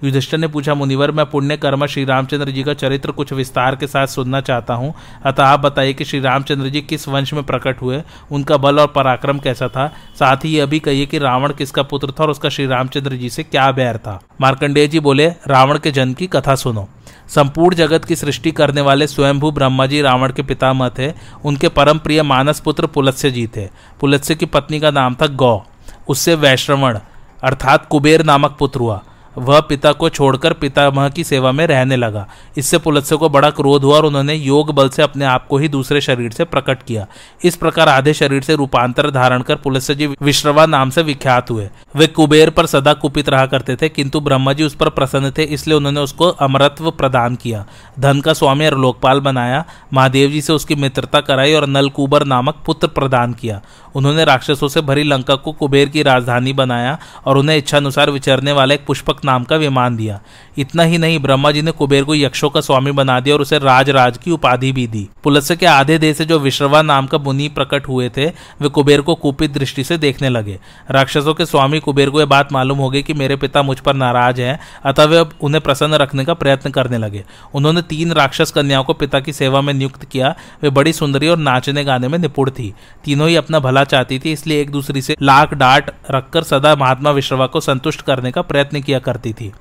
युधिष्ठर 0.03 0.37
ने 0.37 0.47
पूछा, 0.47 0.73
मुनिवर, 0.73 1.11
मैं 1.11 1.25
पुण्य 1.25 1.57
कर्म 1.57 1.85
श्री 1.85 2.03
रामचंद्र 2.05 2.51
जी 2.51 2.63
का 2.63 2.73
चरित्र 2.73 3.11
कुछ 3.11 3.33
विस्तार 3.33 3.75
के 3.75 3.87
साथ 3.87 4.07
सुनना 4.07 4.41
चाहता 4.41 4.73
हूँ। 4.73 4.93
अतः 5.25 5.43
आप 5.43 5.59
बताइए 5.59 5.93
कि 5.93 6.05
श्री 6.05 6.19
रामचंद्र 6.19 6.69
जी 6.69 6.81
किस 6.81 7.07
वंश 7.07 7.33
में 7.33 7.43
प्रकट 7.43 7.81
हुए? 7.81 8.03
उनका 8.31 8.57
बल 8.57 8.79
और 8.79 8.87
पराक्रम 8.87 9.39
कैसा 9.39 9.67
था? 9.67 9.87
साथ 10.19 10.37
ही 10.37 10.57
यह 10.57 10.65
भी 10.65 10.79
कहिए 10.79 11.05
कि 11.05 11.17
रावण 11.17 11.53
किसका 11.53 11.83
पुत्र 11.83 12.11
था 12.11 12.23
और 12.23 12.29
उसका 12.29 12.49
श्री 12.49 12.67
रामचंद्र 12.67 13.15
जी 13.15 13.29
से 13.29 13.43
क्या 13.43 13.71
बैर 13.71 13.97
था? 13.97 14.21
मार्कंडेय 14.41 14.87
जी 14.87 14.99
बोले, 14.99 15.27
रावण 15.27 15.79
के 15.79 15.91
जन्म 15.91 16.13
की 16.13 16.27
कथा 16.27 16.55
सुनो। 16.55 16.89
संपूर्ण 17.27 17.75
जगत 17.75 18.05
की 18.05 18.15
सृष्टि 18.15 18.51
करने 18.51 18.81
वाले 18.81 19.07
स्वयंभू 19.07 19.51
ब्रह्मा 19.51 19.85
जी 19.85 20.01
रावण 20.01 20.31
के 20.31 20.41
पितामह 20.41 20.89
थे। 20.89 21.13
उनके 21.45 21.69
परम 21.69 21.97
प्रिय 21.97 22.23
मानस 22.23 22.59
पुत्र 22.59 22.87
पुलत्स्य 22.87 23.31
जी 23.31 23.47
थे। 23.47 23.67
पुलत्स्य 23.99 24.35
की 24.35 24.45
पत्नी 24.45 24.79
का 24.79 24.91
नाम 24.91 25.15
था 25.15 25.27
गौ। 25.27 25.61
उससे 26.07 26.35
वैश्रवण, 26.35 26.99
अर्थात 27.43 27.85
कुबेर 27.85 28.23
नामक 28.23 28.55
पुत्र 28.59 28.79
हुआ। 28.79 29.03
वह 29.37 29.59
पिता 29.59 29.91
को 29.91 30.09
छोड़कर 30.09 30.53
पितामह 30.53 31.09
की 31.09 31.23
सेवा 31.23 31.51
में 31.51 31.65
रहने 31.67 31.95
लगा। 31.95 32.25
इससे 32.57 32.77
पुलत्स्य 32.77 33.17
को 33.17 33.29
बड़ा 33.29 33.49
क्रोध 33.49 33.83
हुआ 33.83 33.95
और 33.95 34.05
उन्होंने 34.05 34.33
योग 34.33 34.73
बल 34.75 34.89
से 34.89 35.01
अपने 35.01 35.25
आप 35.25 35.47
को 35.47 35.57
ही 35.57 35.67
दूसरे 35.67 36.01
शरीर 36.01 36.31
से 36.31 36.43
प्रकट 36.43 36.83
किया। 36.83 37.05
इस 37.43 37.55
प्रकार 37.55 37.89
आधे 37.89 38.13
शरीर 38.13 38.43
से 38.43 38.55
रूपांतर 38.55 39.09
धारण 39.11 39.41
कर 39.41 39.55
पुलत्स्य 39.55 39.95
जी 39.95 40.07
विश्रवा 40.21 40.65
नाम 40.65 40.89
से 40.89 41.01
विख्यात 41.01 41.51
हुए। 41.51 41.69
वे 41.95 42.07
कुबेर 42.07 42.49
पर 42.49 42.65
सदा 42.65 42.93
कुपित 42.93 43.29
रहा 43.29 43.45
करते 43.45 43.75
थे, 43.75 43.89
किंतु 43.89 44.19
ब्रह्मा 44.19 44.53
जी 44.53 44.63
उस 44.63 44.75
पर 44.75 44.89
प्रसन्न 44.89 45.31
थे, 45.31 45.43
इसलिए 45.43 45.77
उन्होंने 45.77 45.99
उसको 45.99 46.27
अमरत्व 46.29 46.91
प्रदान 46.91 47.35
किया। 47.35 47.65
धन 47.99 48.21
का 48.21 48.33
स्वामी 48.33 48.65
और 48.65 48.77
लोकपाल 48.77 49.19
बनाया। 49.19 49.63
महादेव 49.93 50.29
जी 50.29 50.41
से 50.41 50.53
उसकी 50.53 50.75
मित्रता 50.75 51.21
कराई 51.21 51.53
और 51.53 51.67
नलकुबर 51.67 52.23
नामक 52.23 52.63
पुत्र 52.65 52.87
प्रदान 52.87 53.33
किया। 53.33 53.61
उन्होंने 53.95 54.25
राक्षसों 54.25 54.67
से 54.67 54.81
भरी 54.81 55.03
लंका 55.03 55.35
को 55.35 55.51
कुबेर 55.51 55.89
की 55.89 56.03
राजधानी 56.03 56.53
बनाया 56.53 56.97
और 57.25 57.37
उन्हें 57.37 57.57
इच्छानुसार 57.57 58.09
विचरने 58.09 58.51
वाले 58.51 58.75
एक 58.75 58.85
पुष्पक 58.85 59.25
नाम 59.25 59.43
का 59.43 59.55
विमान 59.55 59.95
दिया। 59.95 60.19
इतना 60.57 60.83
ही 60.83 60.97
नहीं, 60.97 61.19
ब्रह्मा 61.19 61.51
जी 61.51 61.61
ने 61.61 61.71
कुबेर 61.71 62.03
को 62.03 62.15
यक्षों 62.15 62.49
का 62.49 62.61
स्वामी 62.61 62.91
बना 62.91 63.19
दिया 63.19 63.35
और 63.35 63.41
उसे 63.41 63.59
राज 63.59 63.89
राज 63.89 64.17
की 64.17 64.31
उपाधि 64.31 64.71
भी 64.71 64.87
दी। 64.87 65.09
पुलस्य 65.23 65.55
के 65.55 65.65
आधे 65.65 65.97
देश 65.97 66.17
से 66.17 66.25
जो 66.25 66.39
विश्रवा 66.39 66.81
नाम 66.81 67.07
का 67.07 67.17
मुनि 67.17 67.47
प्रकट 67.47 67.87
हुए 67.87 68.09
थे, 68.09 68.25
वे 68.61 68.69
कुबेर 68.69 69.01
को 69.01 69.15
कुपित 69.15 69.51
दृष्टि 69.51 69.83
से 69.83 69.97
देखने 69.97 70.29
लगे। 70.29 70.59
राक्षसों 70.91 71.33
के 71.33 71.45
स्वामी 71.45 71.79
कुबेर 71.79 72.09
को 72.09 72.19
यह 72.19 72.25
बात 72.25 72.51
मालूम 72.51 72.77
हो 72.77 72.89
गई 72.89 73.01
कि 73.01 73.13
मेरे 73.13 73.35
पिता 73.35 73.61
मुझ 73.61 73.79
पर 73.79 73.93
नाराज़ 73.93 74.41
हैं, 74.41 74.59
अतः 74.85 75.03
वे 75.03 75.17
अब 75.17 75.33
उन्हें 75.41 75.63
प्रसन्न 75.63 75.93
रखने 75.93 76.25
का 76.25 76.33
प्रयत्न 76.33 76.69
करने 76.69 76.97
लगे। 76.97 77.23
उन्होंने 77.53 77.81
तीन 77.81 78.11
राक्षस 78.11 78.51
कन्याओं 78.51 78.83
को 78.83 78.93
पिता 78.93 79.19
की 79.19 79.33
सेवा 79.33 79.61
में 79.61 79.73
नियुक्त 79.73 80.05
किया। 80.05 80.35
वे 80.63 80.69
बड़ी 80.69 80.93
सुंदरी 80.93 81.27
और 81.27 81.37
नाचने 81.37 81.83
गाने 81.83 82.07
में 82.07 82.19
निपुण 82.19 82.49
थी। 82.49 82.73
तीनों 83.03 83.29
ही 83.29 83.35
अपना 83.35 83.59
भला 83.59 83.83
चाहती 83.89 84.19
थी, 84.19 84.31
इसलिए 84.31 84.61
एक 84.61 84.71
दूसरी 84.71 85.01
से 85.01 85.15
लाख 85.21 85.53
डांट 85.53 85.91
रखकर 86.11 86.43
सदा 86.43 86.75
महात्मा 86.75 87.11
विश्रवा 87.11 87.47
को 87.47 87.59
संतुष्ट 87.59 88.01
करने 88.01 88.31
का 88.31 88.41
प्रयत्न 88.41 88.81
किया 88.81 88.99
करती 88.99 89.33
थी। 89.33 89.51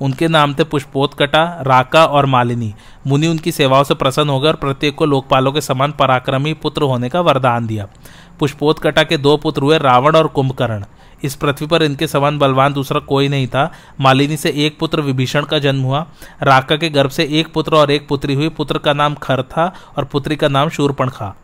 उनके 0.00 0.28
नाम 0.28 0.54
थे 0.54 0.64
पुष्पोत्कटा, 0.64 1.44
राका 1.62 2.04
और 2.06 2.26
मालिनी। 2.26 2.74
मुनि 3.06 3.26
उनकी 3.26 3.52
सेवाओं 3.52 3.84
से 3.84 3.94
प्रसन्न 3.94 4.28
होकर 4.28 4.56
प्रत्येक 4.56 4.94
को 4.94 5.06
लोकपालों 5.06 5.52
के 5.52 5.60
समान 5.60 5.92
पराक्रमी 5.92 6.52
पुत्र 6.54 6.82
होने 6.82 7.08
का 7.08 7.20
वरदान 7.20 7.66
दिया। 7.66 7.88
पुष्पोत्कटा 8.38 9.02
के 9.02 9.16
दो 9.16 9.36
पुत्र 9.36 9.62
हुए 9.62 9.78
रावण 9.78 10.16
और 10.16 10.26
कुंभकर्ण। 10.28 10.84
इस 11.24 11.34
पृथ्वी 11.34 11.66
पर 11.66 11.82
इनके 11.82 12.06
समान 12.06 12.38
बलवान 12.38 12.72
दूसरा 12.72 13.00
कोई 13.00 13.28
नहीं 13.28 13.46
था। 13.46 13.70
मालिनी 14.00 14.36
से 14.36 14.50
एक 14.56 14.78
पुत्र 14.78 15.00
विभीषण 15.00 15.44
का 15.44 15.58
जन्म 15.58 15.82
हुआ। 15.82 16.06
राका 16.42 16.76
के 16.76 16.88
गर्भ 16.88 17.10
से 17.10 17.24
एक 17.30 17.52
पुत्र 17.52 17.76
और 17.76 17.90
एक 17.90 18.06
पुत्री 18.08 18.34
हुई। 18.34 18.48
पुत्र 18.48 18.78
का 18.78 18.92
नाम 18.92 19.14
खर 19.14 19.42
था 19.42 19.72
और 19.96 20.04
पुत्री 20.04 20.36
का 20.36 20.48
नाम 20.48 20.68
शूरपणखा 20.68 21.34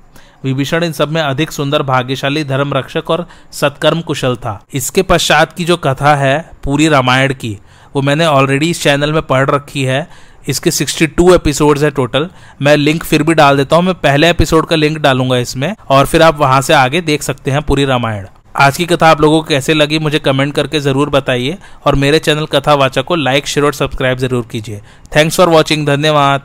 विभीषण 0.44 0.84
इन 0.84 0.92
सब 0.92 1.10
में 1.10 1.20
अधिक 1.22 1.52
सुंदर, 1.52 1.82
भाग्यशाली 1.82 2.44
धर्म 2.44 2.74
रक्षक 2.74 3.10
और 3.10 3.26
सत्कर्म 3.52 4.00
कुशल 4.00 4.36
था। 4.36 4.60
इसके 4.74 5.02
पश्चात 5.02 5.52
की 5.52 5.64
जो 5.64 5.76
कथा 5.76 6.14
है, 6.16 6.38
पूरी 6.64 6.88
रामायण 6.88 7.34
की, 7.34 7.58
वो 7.94 8.02
मैंने 8.02 8.26
ऑलरेडी 8.26 8.70
इस 8.70 8.82
चैनल 8.82 9.12
में 9.12 9.22
पढ़ 9.22 9.50
रखी 9.50 9.84
है। 9.84 10.06
इसके 10.48 10.70
62 10.70 11.34
एपिसोड्स 11.34 11.82
है 11.82 11.90
टोटल 11.90 12.28
मैं 12.62 12.76
लिंक 12.76 13.04
फिर 13.04 13.22
भी 13.22 13.34
डाल 13.34 13.56
देता 13.56 13.76
हूँ, 13.76 13.84
मैं 13.84 13.94
पहले 13.94 14.30
एपिसोड 14.30 14.66
का 14.66 14.76
लिंक 14.76 14.98
डालूँगा 14.98 15.36
इसमें, 15.38 15.74
और 15.88 16.06
फिर 16.06 16.22
आप 16.22 16.38
वहाँ 16.38 16.60
से 16.60 16.74
आगे 16.74 17.00
देख 17.00 17.22
सकते 17.22 17.50
हैं 17.50 17.62
पूरी 17.62 17.84
रामायण। 17.84 18.26
आज 18.56 18.76
की 18.76 18.84
कथा 18.86 19.08
आप 19.10 19.20
लोगों 19.20 19.40
को 19.40 19.48
कैसे 19.48 19.74
लगी, 19.74 19.98
मुझे 19.98 20.18
कमेंट 20.18 20.54
करके 20.54 20.80
ज़रूर 20.80 21.10
बताइए, 21.10 21.56
और 21.86 21.94
मेरे 21.94 22.18
चैनल 22.18 22.46
कथावाचक 22.46 23.04
को 23.04 23.14
लाइक 23.14 23.46
शेयर 23.46 23.66
और 23.66 23.74
सब्सक्राइब 23.74 24.18
ज़रूर 24.18 24.46
कीजिए। 24.52 24.80
थैंक्स 25.16 25.36
फॉर 25.36 25.48
वॉचिंग 25.48 25.86
धन्यवाद। 25.86 26.42